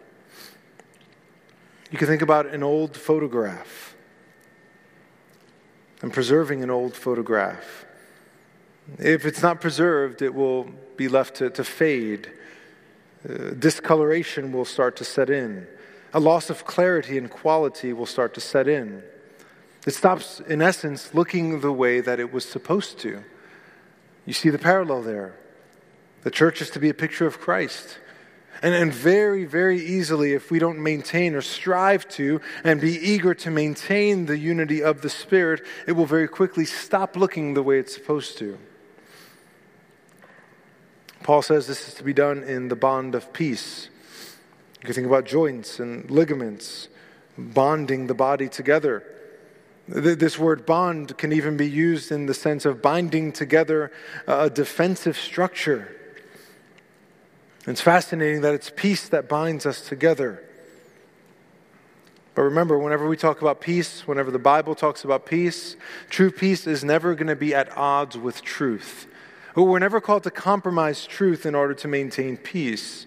You 1.91 1.99
can 1.99 2.07
think 2.07 2.23
about 2.23 2.47
an 2.47 2.63
old 2.63 2.97
photograph 2.97 3.95
and 6.01 6.11
preserving 6.11 6.63
an 6.63 6.71
old 6.71 6.95
photograph. 6.95 7.85
If 8.97 9.23
it's 9.27 9.43
not 9.43 9.61
preserved, 9.61 10.23
it 10.23 10.33
will 10.33 10.63
be 10.97 11.07
left 11.07 11.35
to, 11.35 11.51
to 11.51 11.63
fade 11.63 12.31
uh, 13.27 13.51
discoloration 13.57 14.51
will 14.51 14.65
start 14.65 14.95
to 14.97 15.03
set 15.03 15.29
in. 15.29 15.67
A 16.13 16.19
loss 16.19 16.49
of 16.49 16.65
clarity 16.65 17.17
and 17.17 17.29
quality 17.29 17.91
will 17.91 18.05
start 18.05 18.33
to 18.35 18.41
set 18.41 18.67
in. 18.67 19.03
It 19.85 19.93
stops, 19.93 20.39
in 20.39 20.61
essence, 20.61 21.13
looking 21.13 21.61
the 21.61 21.71
way 21.71 22.01
that 22.01 22.19
it 22.19 22.31
was 22.31 22.45
supposed 22.45 22.99
to. 22.99 23.23
You 24.25 24.33
see 24.33 24.49
the 24.49 24.57
parallel 24.57 25.01
there. 25.01 25.35
The 26.23 26.31
church 26.31 26.61
is 26.61 26.69
to 26.71 26.79
be 26.79 26.89
a 26.89 26.93
picture 26.93 27.27
of 27.27 27.39
Christ. 27.39 27.99
And, 28.61 28.73
and 28.73 28.93
very, 28.93 29.45
very 29.45 29.79
easily, 29.79 30.33
if 30.33 30.49
we 30.49 30.59
don't 30.59 30.81
maintain 30.81 31.35
or 31.35 31.41
strive 31.41 32.07
to 32.09 32.41
and 32.63 32.79
be 32.79 32.93
eager 32.93 33.33
to 33.35 33.51
maintain 33.51 34.25
the 34.25 34.37
unity 34.37 34.81
of 34.81 35.01
the 35.01 35.09
Spirit, 35.09 35.61
it 35.87 35.91
will 35.91 36.05
very 36.05 36.27
quickly 36.27 36.65
stop 36.65 37.15
looking 37.15 37.53
the 37.53 37.63
way 37.63 37.79
it's 37.79 37.93
supposed 37.93 38.37
to. 38.39 38.57
Paul 41.25 41.41
says 41.41 41.65
this 41.65 41.87
is 41.87 41.95
to 41.95 42.03
be 42.03 42.13
done 42.13 42.43
in 42.43 42.67
the 42.67 42.75
bond 42.75 43.15
of 43.15 43.33
peace. 43.33 43.89
You 44.79 44.85
can 44.85 44.93
think 44.93 45.07
about 45.07 45.25
joints 45.25 45.79
and 45.79 46.07
ligaments, 46.11 46.87
bonding 47.35 48.05
the 48.05 48.13
body 48.13 48.47
together. 48.47 49.03
This 49.87 50.37
word 50.37 50.67
bond 50.67 51.17
can 51.17 51.33
even 51.33 51.57
be 51.57 51.67
used 51.67 52.11
in 52.11 52.27
the 52.27 52.35
sense 52.35 52.63
of 52.63 52.79
binding 52.79 53.31
together 53.31 53.91
a 54.27 54.51
defensive 54.51 55.17
structure. 55.17 55.95
It's 57.65 57.81
fascinating 57.81 58.41
that 58.41 58.53
it's 58.53 58.69
peace 58.69 59.09
that 59.09 59.27
binds 59.27 59.65
us 59.65 59.81
together. 59.81 60.43
But 62.35 62.43
remember, 62.43 62.77
whenever 62.77 63.07
we 63.07 63.17
talk 63.17 63.41
about 63.41 63.61
peace, 63.61 64.07
whenever 64.07 64.29
the 64.29 64.37
Bible 64.37 64.75
talks 64.75 65.03
about 65.03 65.25
peace, 65.25 65.75
true 66.07 66.29
peace 66.29 66.67
is 66.67 66.83
never 66.83 67.15
going 67.15 67.29
to 67.29 67.35
be 67.35 67.55
at 67.55 67.75
odds 67.75 68.15
with 68.15 68.43
truth. 68.43 69.07
We're 69.63 69.79
never 69.79 70.01
called 70.01 70.23
to 70.23 70.31
compromise 70.31 71.05
truth 71.05 71.45
in 71.45 71.55
order 71.55 71.73
to 71.75 71.87
maintain 71.87 72.35
peace. 72.35 73.05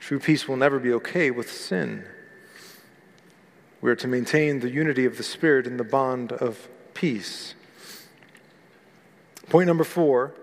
True 0.00 0.18
peace 0.18 0.48
will 0.48 0.56
never 0.56 0.78
be 0.78 0.92
okay 0.94 1.30
with 1.30 1.52
sin. 1.52 2.04
We 3.80 3.90
are 3.90 3.96
to 3.96 4.08
maintain 4.08 4.60
the 4.60 4.70
unity 4.70 5.04
of 5.04 5.18
the 5.18 5.22
Spirit 5.22 5.66
in 5.66 5.76
the 5.76 5.84
bond 5.84 6.32
of 6.32 6.68
peace. 6.94 7.54
Point 9.50 9.66
number 9.66 9.84
four 9.84 10.34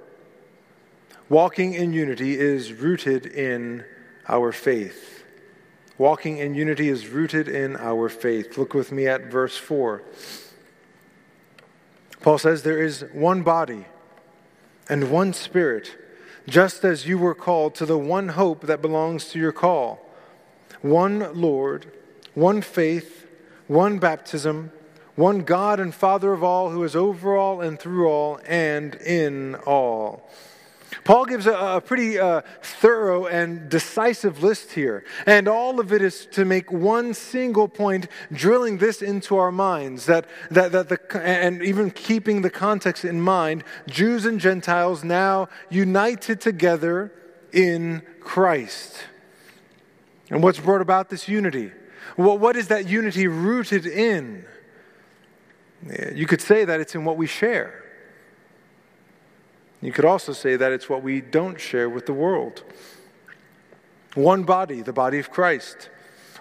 walking 1.27 1.73
in 1.73 1.91
unity 1.91 2.37
is 2.39 2.71
rooted 2.71 3.25
in 3.25 3.83
our 4.27 4.51
faith. 4.51 5.23
Walking 5.97 6.37
in 6.37 6.53
unity 6.55 6.89
is 6.89 7.07
rooted 7.07 7.47
in 7.47 7.77
our 7.77 8.09
faith. 8.09 8.57
Look 8.57 8.73
with 8.73 8.91
me 8.91 9.07
at 9.07 9.25
verse 9.31 9.57
4. 9.57 10.03
Paul 12.21 12.37
says, 12.37 12.63
There 12.63 12.83
is 12.83 13.05
one 13.13 13.43
body 13.43 13.85
and 14.89 15.09
one 15.09 15.33
Spirit, 15.33 15.97
just 16.47 16.83
as 16.83 17.07
you 17.07 17.17
were 17.17 17.35
called 17.35 17.75
to 17.75 17.85
the 17.85 17.97
one 17.97 18.29
hope 18.29 18.61
that 18.61 18.81
belongs 18.81 19.29
to 19.29 19.39
your 19.39 19.51
call 19.51 20.01
one 20.81 21.39
Lord, 21.39 21.91
one 22.35 22.61
faith, 22.61 23.25
one 23.67 23.97
baptism, 23.97 24.71
one 25.15 25.39
God 25.39 25.79
and 25.79 25.95
Father 25.95 26.33
of 26.33 26.43
all, 26.43 26.69
who 26.69 26.83
is 26.83 26.95
over 26.95 27.35
all 27.35 27.61
and 27.61 27.79
through 27.79 28.07
all 28.07 28.39
and 28.45 28.95
in 28.95 29.55
all. 29.65 30.29
Paul 31.05 31.25
gives 31.25 31.45
a, 31.45 31.53
a 31.53 31.81
pretty 31.81 32.17
uh, 32.17 32.41
thorough 32.61 33.27
and 33.27 33.69
decisive 33.69 34.41
list 34.41 34.71
here. 34.71 35.05
And 35.27 35.47
all 35.47 35.79
of 35.79 35.93
it 35.93 36.01
is 36.01 36.25
to 36.31 36.45
make 36.45 36.71
one 36.71 37.13
single 37.13 37.67
point, 37.67 38.07
drilling 38.33 38.79
this 38.79 39.03
into 39.03 39.37
our 39.37 39.51
minds, 39.51 40.07
that, 40.07 40.25
that, 40.49 40.71
that 40.71 40.89
the, 40.89 40.99
and 41.23 41.61
even 41.61 41.91
keeping 41.91 42.41
the 42.41 42.49
context 42.49 43.05
in 43.05 43.21
mind, 43.21 43.63
Jews 43.87 44.25
and 44.25 44.39
Gentiles 44.39 45.03
now 45.03 45.47
united 45.69 46.41
together 46.41 47.13
in 47.53 48.01
Christ. 48.19 48.97
And 50.31 50.41
what's 50.41 50.59
brought 50.59 50.81
about 50.81 51.09
this 51.09 51.27
unity? 51.27 51.71
Well, 52.17 52.39
what 52.39 52.55
is 52.55 52.69
that 52.69 52.87
unity 52.87 53.27
rooted 53.27 53.85
in? 53.85 54.43
You 56.15 56.25
could 56.25 56.41
say 56.41 56.65
that 56.65 56.81
it's 56.81 56.95
in 56.95 57.05
what 57.05 57.15
we 57.15 57.27
share. 57.27 57.84
You 59.85 59.91
could 59.91 60.05
also 60.05 60.33
say 60.33 60.55
that 60.55 60.71
it's 60.71 60.89
what 60.89 61.03
we 61.03 61.21
don't 61.21 61.61
share 61.61 61.87
with 61.87 62.07
the 62.07 62.13
world. 62.13 62.63
One 64.15 64.41
body, 64.41 64.81
the 64.81 64.91
body 64.91 65.19
of 65.19 65.29
Christ. 65.29 65.89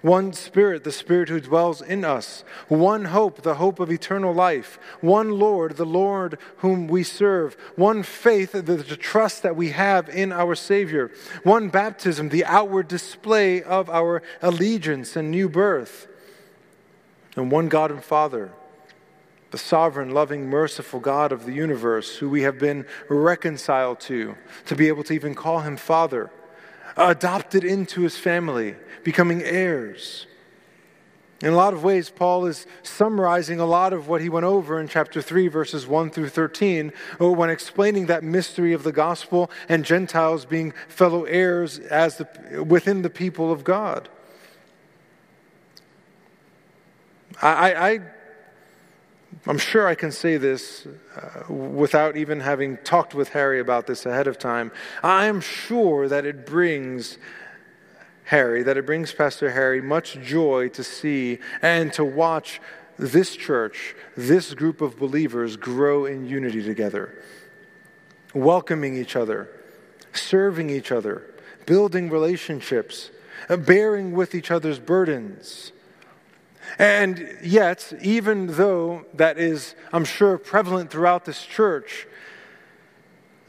One 0.00 0.32
Spirit, 0.32 0.82
the 0.82 0.90
Spirit 0.90 1.28
who 1.28 1.40
dwells 1.40 1.82
in 1.82 2.06
us. 2.06 2.42
One 2.68 3.04
hope, 3.06 3.42
the 3.42 3.56
hope 3.56 3.80
of 3.80 3.92
eternal 3.92 4.32
life. 4.32 4.78
One 5.02 5.30
Lord, 5.38 5.76
the 5.76 5.84
Lord 5.84 6.38
whom 6.58 6.88
we 6.88 7.02
serve. 7.02 7.54
One 7.76 8.02
faith, 8.02 8.52
the, 8.52 8.82
trust 8.96 9.42
that 9.42 9.56
we 9.56 9.70
have 9.70 10.08
in 10.08 10.32
our 10.32 10.54
Savior. 10.54 11.10
One 11.42 11.68
baptism, 11.68 12.30
the 12.30 12.46
outward 12.46 12.88
display 12.88 13.62
of 13.62 13.90
our 13.90 14.22
allegiance 14.40 15.16
and 15.16 15.30
new 15.30 15.50
birth. 15.50 16.06
And 17.36 17.50
one 17.50 17.68
God 17.68 17.90
and 17.90 18.02
Father 18.02 18.52
the 19.54 19.58
sovereign, 19.58 20.10
loving, 20.10 20.50
merciful 20.50 20.98
God 20.98 21.30
of 21.30 21.46
the 21.46 21.52
universe, 21.52 22.16
who 22.16 22.28
we 22.28 22.42
have 22.42 22.58
been 22.58 22.84
reconciled 23.08 24.00
to, 24.00 24.34
to 24.66 24.74
be 24.74 24.88
able 24.88 25.04
to 25.04 25.12
even 25.12 25.32
call 25.32 25.60
him 25.60 25.76
Father, 25.76 26.28
adopted 26.96 27.62
into 27.62 28.00
his 28.00 28.16
family, 28.16 28.74
becoming 29.04 29.44
heirs. 29.44 30.26
In 31.40 31.52
a 31.52 31.56
lot 31.56 31.72
of 31.72 31.84
ways, 31.84 32.10
Paul 32.10 32.46
is 32.46 32.66
summarizing 32.82 33.60
a 33.60 33.64
lot 33.64 33.92
of 33.92 34.08
what 34.08 34.20
he 34.20 34.28
went 34.28 34.44
over 34.44 34.80
in 34.80 34.88
chapter 34.88 35.22
3, 35.22 35.46
verses 35.46 35.86
1 35.86 36.10
through 36.10 36.30
13, 36.30 36.92
uh, 37.20 37.30
when 37.30 37.48
explaining 37.48 38.06
that 38.06 38.24
mystery 38.24 38.72
of 38.72 38.82
the 38.82 38.90
gospel 38.90 39.52
and 39.68 39.84
Gentiles 39.84 40.44
being 40.44 40.74
fellow 40.88 41.22
heirs 41.26 41.78
as 41.78 42.16
the, 42.16 42.64
within 42.64 43.02
the 43.02 43.10
people 43.10 43.52
of 43.52 43.62
God. 43.62 44.08
I, 47.40 47.74
I, 47.74 48.00
I'm 49.46 49.58
sure 49.58 49.86
I 49.86 49.94
can 49.94 50.10
say 50.10 50.38
this 50.38 50.86
uh, 51.16 51.52
without 51.52 52.16
even 52.16 52.40
having 52.40 52.78
talked 52.78 53.14
with 53.14 53.28
Harry 53.30 53.60
about 53.60 53.86
this 53.86 54.06
ahead 54.06 54.26
of 54.26 54.38
time. 54.38 54.72
I 55.02 55.26
am 55.26 55.42
sure 55.42 56.08
that 56.08 56.24
it 56.24 56.46
brings 56.46 57.18
Harry, 58.24 58.62
that 58.62 58.78
it 58.78 58.86
brings 58.86 59.12
Pastor 59.12 59.50
Harry 59.50 59.82
much 59.82 60.18
joy 60.22 60.68
to 60.70 60.82
see 60.82 61.40
and 61.60 61.92
to 61.92 62.04
watch 62.04 62.58
this 62.98 63.36
church, 63.36 63.94
this 64.16 64.54
group 64.54 64.80
of 64.80 64.98
believers 64.98 65.56
grow 65.56 66.06
in 66.06 66.26
unity 66.26 66.62
together, 66.62 67.22
welcoming 68.32 68.96
each 68.96 69.14
other, 69.14 69.50
serving 70.14 70.70
each 70.70 70.90
other, 70.90 71.34
building 71.66 72.08
relationships, 72.08 73.10
uh, 73.50 73.58
bearing 73.58 74.12
with 74.12 74.34
each 74.34 74.50
other's 74.50 74.78
burdens 74.78 75.72
and 76.78 77.36
yet, 77.42 77.92
even 78.02 78.46
though 78.48 79.04
that 79.14 79.38
is, 79.38 79.74
I'm 79.92 80.04
sure, 80.04 80.38
prevalent 80.38 80.90
throughout 80.90 81.24
this 81.24 81.44
church, 81.44 82.06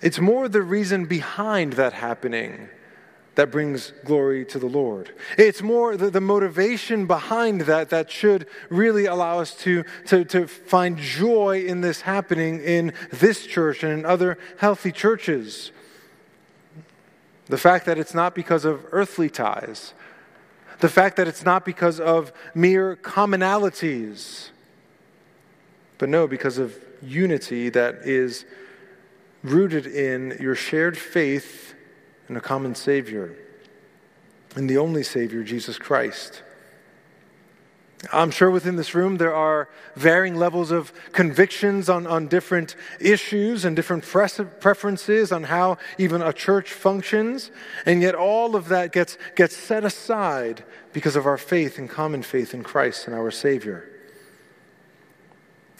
It's 0.01 0.19
more 0.19 0.47
the 0.47 0.61
reason 0.61 1.05
behind 1.05 1.73
that 1.73 1.93
happening 1.93 2.69
that 3.35 3.51
brings 3.51 3.91
glory 4.03 4.45
to 4.45 4.59
the 4.59 4.67
Lord. 4.67 5.13
It's 5.37 5.61
more 5.61 5.95
the, 5.97 6.09
the, 6.09 6.21
motivation 6.21 7.05
behind 7.05 7.61
that 7.61 7.89
that 7.89 8.09
should 8.09 8.47
really 8.69 9.05
allow 9.05 9.39
us 9.39 9.55
to, 9.63 9.83
to, 10.07 10.23
to 10.25 10.47
find 10.47 10.97
joy 10.97 11.63
in 11.65 11.81
this 11.81 12.01
happening 12.01 12.61
in 12.61 12.93
this 13.11 13.45
church 13.45 13.83
and 13.83 13.91
in 13.93 14.05
other 14.05 14.37
healthy 14.57 14.91
churches. 14.91 15.71
The 17.47 17.57
fact 17.57 17.85
that 17.85 17.97
it's 17.97 18.13
not 18.13 18.33
because 18.35 18.65
of 18.65 18.85
earthly 18.91 19.29
ties, 19.29 19.93
the 20.85 20.89
fact 20.89 21.15
that 21.15 21.27
it's 21.27 21.43
not 21.43 21.65
because 21.65 21.99
of 21.99 22.31
mere 22.53 22.95
commonalities, 22.97 24.49
but 25.97 26.09
no, 26.09 26.27
because 26.27 26.59
of 26.59 26.77
unity 27.01 27.69
that 27.69 27.95
is 28.03 28.45
rooted 29.41 29.87
in 29.87 30.37
your 30.39 30.53
shared 30.53 30.95
faith 30.95 31.73
in 32.29 32.37
a 32.37 32.39
common 32.39 32.75
Savior, 32.75 33.35
in 34.55 34.67
the 34.67 34.77
only 34.77 35.01
Savior, 35.01 35.41
Jesus 35.41 35.79
Christ. 35.79 36.43
I'm 38.11 38.31
sure 38.31 38.51
within 38.51 38.75
this 38.75 38.93
room 38.93 39.17
there 39.17 39.33
are 39.33 39.69
varying 39.95 40.35
levels 40.35 40.71
of 40.71 40.91
convictions 41.11 41.89
on, 41.89 42.05
on 42.05 42.27
different 42.27 42.75
issues 42.99 43.65
and 43.65 43.75
different 43.75 44.03
preferences 44.03 45.31
on 45.31 45.43
how 45.43 45.77
even 45.97 46.21
a 46.21 46.33
church 46.33 46.71
functions, 46.73 47.51
and 47.85 48.01
yet 48.01 48.15
all 48.15 48.55
of 48.55 48.67
that 48.69 48.91
gets, 48.91 49.17
gets 49.35 49.55
set 49.55 49.83
aside 49.83 50.63
because 50.93 51.15
of 51.15 51.25
our 51.25 51.37
faith 51.37 51.77
and 51.77 51.89
common 51.89 52.23
faith 52.23 52.53
in 52.53 52.63
Christ 52.63 53.07
and 53.07 53.15
our 53.15 53.31
Savior. 53.31 53.89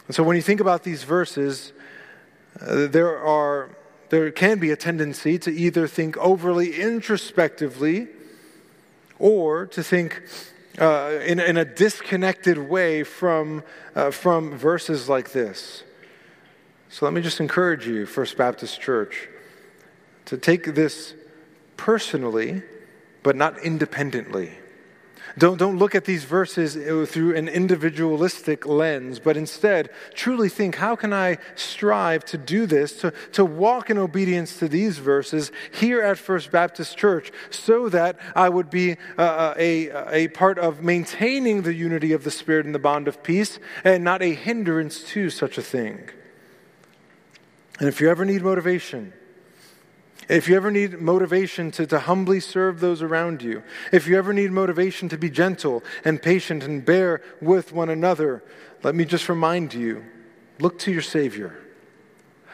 And 0.07 0.15
so 0.15 0.23
when 0.23 0.35
you 0.35 0.41
think 0.41 0.59
about 0.59 0.83
these 0.83 1.03
verses, 1.03 1.73
uh, 2.61 2.87
there, 2.87 3.17
are, 3.17 3.69
there 4.09 4.31
can 4.31 4.59
be 4.59 4.71
a 4.71 4.75
tendency 4.75 5.37
to 5.39 5.51
either 5.51 5.87
think 5.87 6.17
overly 6.17 6.75
introspectively 6.75 8.07
or 9.19 9.65
to 9.67 9.83
think 9.83 10.21
uh, 10.79 11.19
in, 11.25 11.39
in, 11.39 11.57
a 11.57 11.65
disconnected 11.65 12.57
way 12.57 13.03
from, 13.03 13.63
uh, 13.95 14.11
from 14.11 14.57
verses 14.57 15.07
like 15.07 15.31
this. 15.31 15.83
So 16.89 17.05
let 17.05 17.13
me 17.13 17.21
just 17.21 17.39
encourage 17.39 17.87
you, 17.87 18.05
First 18.05 18.37
Baptist 18.37 18.81
Church, 18.81 19.29
to 20.25 20.37
take 20.37 20.75
this 20.75 21.13
personally, 21.77 22.63
but 23.23 23.35
not 23.35 23.57
independently. 23.63 24.51
Don't, 25.37 25.57
don't 25.57 25.77
look 25.77 25.95
at 25.95 26.05
these 26.05 26.23
verses 26.23 26.77
uh, 26.77 27.05
through 27.05 27.35
an 27.35 27.49
individualistic 27.49 28.65
lens, 28.65 29.19
but 29.19 29.35
instead 29.35 29.89
truly 30.13 30.47
think 30.47 30.75
how 30.75 30.95
can 30.95 31.11
I 31.11 31.39
strive 31.55 32.23
to 32.25 32.37
do 32.37 32.65
this, 32.65 32.97
to, 32.99 33.11
to 33.33 33.43
walk 33.43 33.89
in 33.89 33.97
obedience 33.97 34.57
to 34.59 34.69
these 34.69 34.97
verses 34.97 35.51
here 35.73 36.01
at 36.01 36.17
First 36.17 36.51
Baptist 36.51 36.97
Church, 36.97 37.31
so 37.49 37.89
that 37.89 38.17
I 38.33 38.47
would 38.47 38.69
be 38.69 38.93
uh, 39.17 39.21
uh 39.21 39.53
a, 39.57 39.89
a 40.11 40.27
part 40.29 40.57
of 40.57 40.81
maintaining 40.81 41.63
the 41.63 41.73
unity 41.73 42.13
of 42.13 42.23
the 42.23 42.31
Spirit 42.31 42.65
and 42.65 42.73
the 42.73 42.79
bond 42.79 43.07
of 43.09 43.21
peace, 43.21 43.59
and 43.83 44.03
not 44.03 44.21
a 44.21 44.33
hindrance 44.33 45.03
to 45.11 45.29
such 45.29 45.57
a 45.57 45.61
thing. 45.61 46.09
And 47.79 47.89
if 47.89 47.99
you 47.99 48.09
ever 48.09 48.23
need 48.23 48.41
motivation, 48.41 49.11
if 50.27 50.47
you 50.47 50.55
ever 50.55 50.71
need 50.71 50.99
motivation 50.99 51.71
to, 51.71 51.85
to 51.87 51.99
humbly 51.99 52.39
serve 52.39 52.79
those 52.79 53.01
around 53.01 53.41
you, 53.41 53.63
if 53.91 54.07
you 54.07 54.17
ever 54.17 54.33
need 54.33 54.51
motivation 54.51 55.09
to 55.09 55.17
be 55.17 55.29
gentle 55.29 55.83
and 56.03 56.21
patient 56.21 56.63
and 56.63 56.83
bear 56.83 57.21
with 57.41 57.71
one 57.71 57.89
another, 57.89 58.43
let 58.83 58.95
me 58.95 59.05
just 59.05 59.29
remind 59.29 59.73
you 59.73 60.03
look 60.59 60.79
to 60.79 60.91
your 60.91 61.01
Savior. 61.01 61.55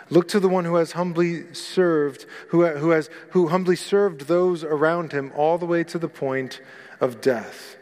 Look 0.09 0.27
to 0.29 0.41
the 0.41 0.49
one 0.49 0.65
who 0.65 0.75
has 0.75 0.91
humbly 0.91 1.53
served, 1.53 2.25
who, 2.49 2.65
who, 2.65 2.89
has, 2.89 3.09
who 3.29 3.47
humbly 3.47 3.77
served 3.77 4.21
those 4.21 4.63
around 4.63 5.13
him 5.13 5.31
all 5.35 5.57
the 5.57 5.65
way 5.65 5.85
to 5.85 5.97
the 5.97 6.09
point 6.09 6.59
of 6.99 7.21
death. 7.21 7.77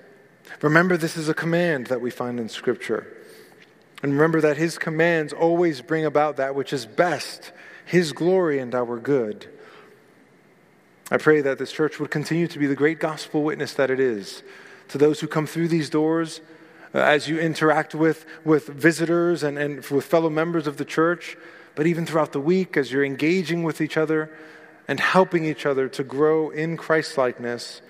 Remember, 0.62 0.96
this 0.96 1.18
is 1.18 1.28
a 1.28 1.34
command 1.34 1.88
that 1.88 2.02
we 2.02 2.12
find 2.12 2.40
in 2.40 2.48
Scripture. 2.48 3.08
And 4.04 4.14
remember 4.14 4.42
that 4.42 4.58
his 4.58 4.78
commands 4.78 5.34
always 5.34 5.82
bring 5.82 6.06
about 6.06 6.38
that 6.38 6.54
which 6.54 6.72
is 6.72 6.86
best, 6.86 7.52
his 7.86 8.14
glory 8.14 8.60
and 8.60 8.76
our 8.76 9.00
good. 9.00 9.50
I 11.12 11.18
pray 11.18 11.41
that 11.41 11.57
this 11.57 11.72
church 11.72 11.99
would 11.99 12.12
continue 12.12 12.47
to 12.47 12.60
be 12.60 12.68
the 12.68 12.76
great 12.76 12.99
gospel 12.99 13.43
witness 13.43 13.74
that 13.74 13.89
it 13.89 13.99
is 13.99 14.43
to 14.89 14.97
those 14.97 15.20
who 15.20 15.28
come 15.28 15.47
through 15.47 15.68
these 15.68 15.89
doors, 15.89 16.41
uh, 16.93 16.99
as 16.99 17.28
you 17.28 17.39
interact 17.39 17.93
with, 17.95 18.26
with 18.43 18.68
visitors 18.68 19.43
and, 19.43 19.57
and 19.57 19.86
with 19.86 20.05
fellow 20.05 20.30
members 20.30 20.68
of 20.68 20.78
the 20.78 20.86
church, 20.86 21.38
but 21.76 21.88
even 21.88 22.05
throughout 22.05 22.32
the 22.32 22.39
week 22.39 22.76
as 22.76 22.91
you're 22.91 23.05
engaging 23.05 23.64
with 23.64 23.82
each 23.82 23.97
other 23.97 24.32
and 24.88 24.99
helping 24.99 25.45
each 25.45 25.66
other 25.66 25.88
to 25.88 26.03
grow 26.03 26.49
in 26.49 26.76
Christlikeness, 26.76 27.82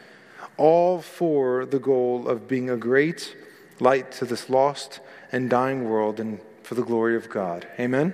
all 0.58 1.02
for 1.02 1.66
the 1.66 1.80
goal 1.80 2.28
of 2.28 2.48
being 2.48 2.70
a 2.70 2.76
great 2.76 3.36
light 3.80 4.12
to 4.12 4.26
this 4.26 4.50
lost 4.50 5.00
and 5.32 5.50
dying 5.50 5.90
world 5.90 6.20
and 6.20 6.40
for 6.64 6.76
the 6.76 6.84
glory 6.84 7.16
of 7.16 7.30
God. 7.30 7.66
Amen? 7.80 8.14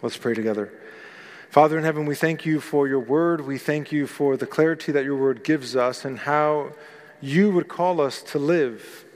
Let's 0.00 0.16
pray 0.16 0.34
together. 0.34 0.72
Father 1.50 1.78
in 1.78 1.84
heaven, 1.84 2.04
we 2.04 2.14
thank 2.14 2.44
you 2.44 2.60
for 2.60 2.86
your 2.86 3.00
word. 3.00 3.40
We 3.40 3.56
thank 3.56 3.90
you 3.90 4.06
for 4.06 4.36
the 4.36 4.46
clarity 4.46 4.92
that 4.92 5.04
your 5.04 5.16
word 5.16 5.42
gives 5.42 5.74
us 5.74 6.04
and 6.04 6.18
how 6.18 6.72
you 7.22 7.50
would 7.50 7.68
call 7.68 8.02
us 8.02 8.20
to 8.24 8.38
live. 8.38 9.06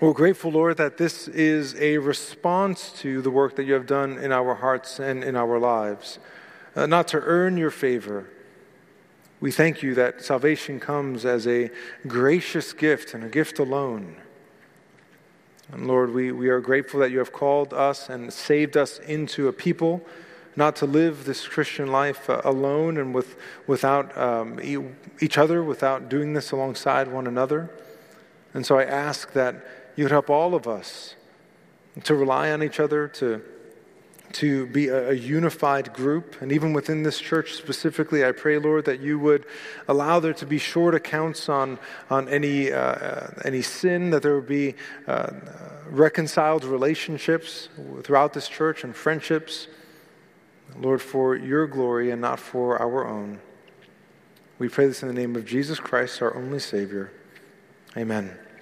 We're 0.00 0.12
grateful, 0.12 0.50
Lord, 0.50 0.76
that 0.76 0.98
this 0.98 1.28
is 1.28 1.74
a 1.76 1.96
response 1.96 2.92
to 3.00 3.22
the 3.22 3.30
work 3.30 3.56
that 3.56 3.64
you 3.64 3.72
have 3.72 3.86
done 3.86 4.18
in 4.18 4.32
our 4.32 4.54
hearts 4.54 4.98
and 4.98 5.24
in 5.24 5.34
our 5.34 5.58
lives, 5.58 6.18
uh, 6.76 6.84
not 6.84 7.08
to 7.08 7.20
earn 7.20 7.56
your 7.56 7.70
favor. 7.70 8.28
We 9.40 9.50
thank 9.50 9.82
you 9.82 9.94
that 9.94 10.22
salvation 10.22 10.78
comes 10.78 11.24
as 11.24 11.46
a 11.46 11.70
gracious 12.06 12.74
gift 12.74 13.14
and 13.14 13.24
a 13.24 13.28
gift 13.28 13.58
alone. 13.58 14.16
And 15.72 15.86
Lord, 15.86 16.12
we, 16.12 16.32
we 16.32 16.50
are 16.50 16.60
grateful 16.60 17.00
that 17.00 17.10
you 17.10 17.18
have 17.18 17.32
called 17.32 17.72
us 17.72 18.10
and 18.10 18.30
saved 18.30 18.76
us 18.76 18.98
into 18.98 19.48
a 19.48 19.54
people 19.54 20.02
not 20.56 20.76
to 20.76 20.86
live 20.86 21.24
this 21.24 21.46
Christian 21.46 21.88
life 21.88 22.28
uh, 22.28 22.42
alone 22.44 22.98
and 22.98 23.14
with, 23.14 23.36
without 23.66 24.16
um, 24.18 24.60
each 25.20 25.38
other, 25.38 25.62
without 25.62 26.08
doing 26.08 26.34
this 26.34 26.52
alongside 26.52 27.08
one 27.08 27.26
another. 27.26 27.70
And 28.54 28.66
so 28.66 28.78
I 28.78 28.84
ask 28.84 29.32
that 29.32 29.64
you 29.96 30.04
would 30.04 30.12
help 30.12 30.28
all 30.30 30.54
of 30.54 30.68
us 30.68 31.14
to 32.04 32.14
rely 32.14 32.50
on 32.50 32.62
each 32.62 32.80
other, 32.80 33.08
to, 33.08 33.42
to 34.32 34.66
be 34.66 34.88
a, 34.88 35.10
a, 35.10 35.12
unified 35.12 35.92
group. 35.92 36.40
And 36.40 36.52
even 36.52 36.72
within 36.72 37.02
this 37.02 37.18
church 37.18 37.52
specifically, 37.52 38.24
I 38.24 38.32
pray, 38.32 38.58
Lord, 38.58 38.86
that 38.86 39.00
you 39.00 39.18
would 39.18 39.46
allow 39.88 40.20
there 40.20 40.32
to 40.34 40.46
be 40.46 40.58
short 40.58 40.94
accounts 40.94 41.48
on, 41.48 41.78
on 42.08 42.28
any, 42.28 42.72
uh, 42.72 43.28
any 43.44 43.62
sin, 43.62 44.10
that 44.10 44.22
there 44.22 44.34
would 44.34 44.48
be 44.48 44.74
uh, 45.06 45.30
reconciled 45.90 46.64
relationships 46.64 47.68
throughout 48.02 48.32
this 48.32 48.48
church 48.48 48.84
and 48.84 48.96
friendships. 48.96 49.68
Lord, 50.78 51.02
for 51.02 51.36
your 51.36 51.66
glory 51.66 52.10
and 52.10 52.20
not 52.20 52.40
for 52.40 52.80
our 52.80 53.06
own. 53.06 53.40
We 54.58 54.68
pray 54.68 54.86
this 54.86 55.02
in 55.02 55.08
the 55.08 55.14
name 55.14 55.36
of 55.36 55.44
Jesus 55.44 55.80
Christ, 55.80 56.22
our 56.22 56.36
only 56.36 56.58
Savior. 56.58 57.12
Amen. 57.96 58.38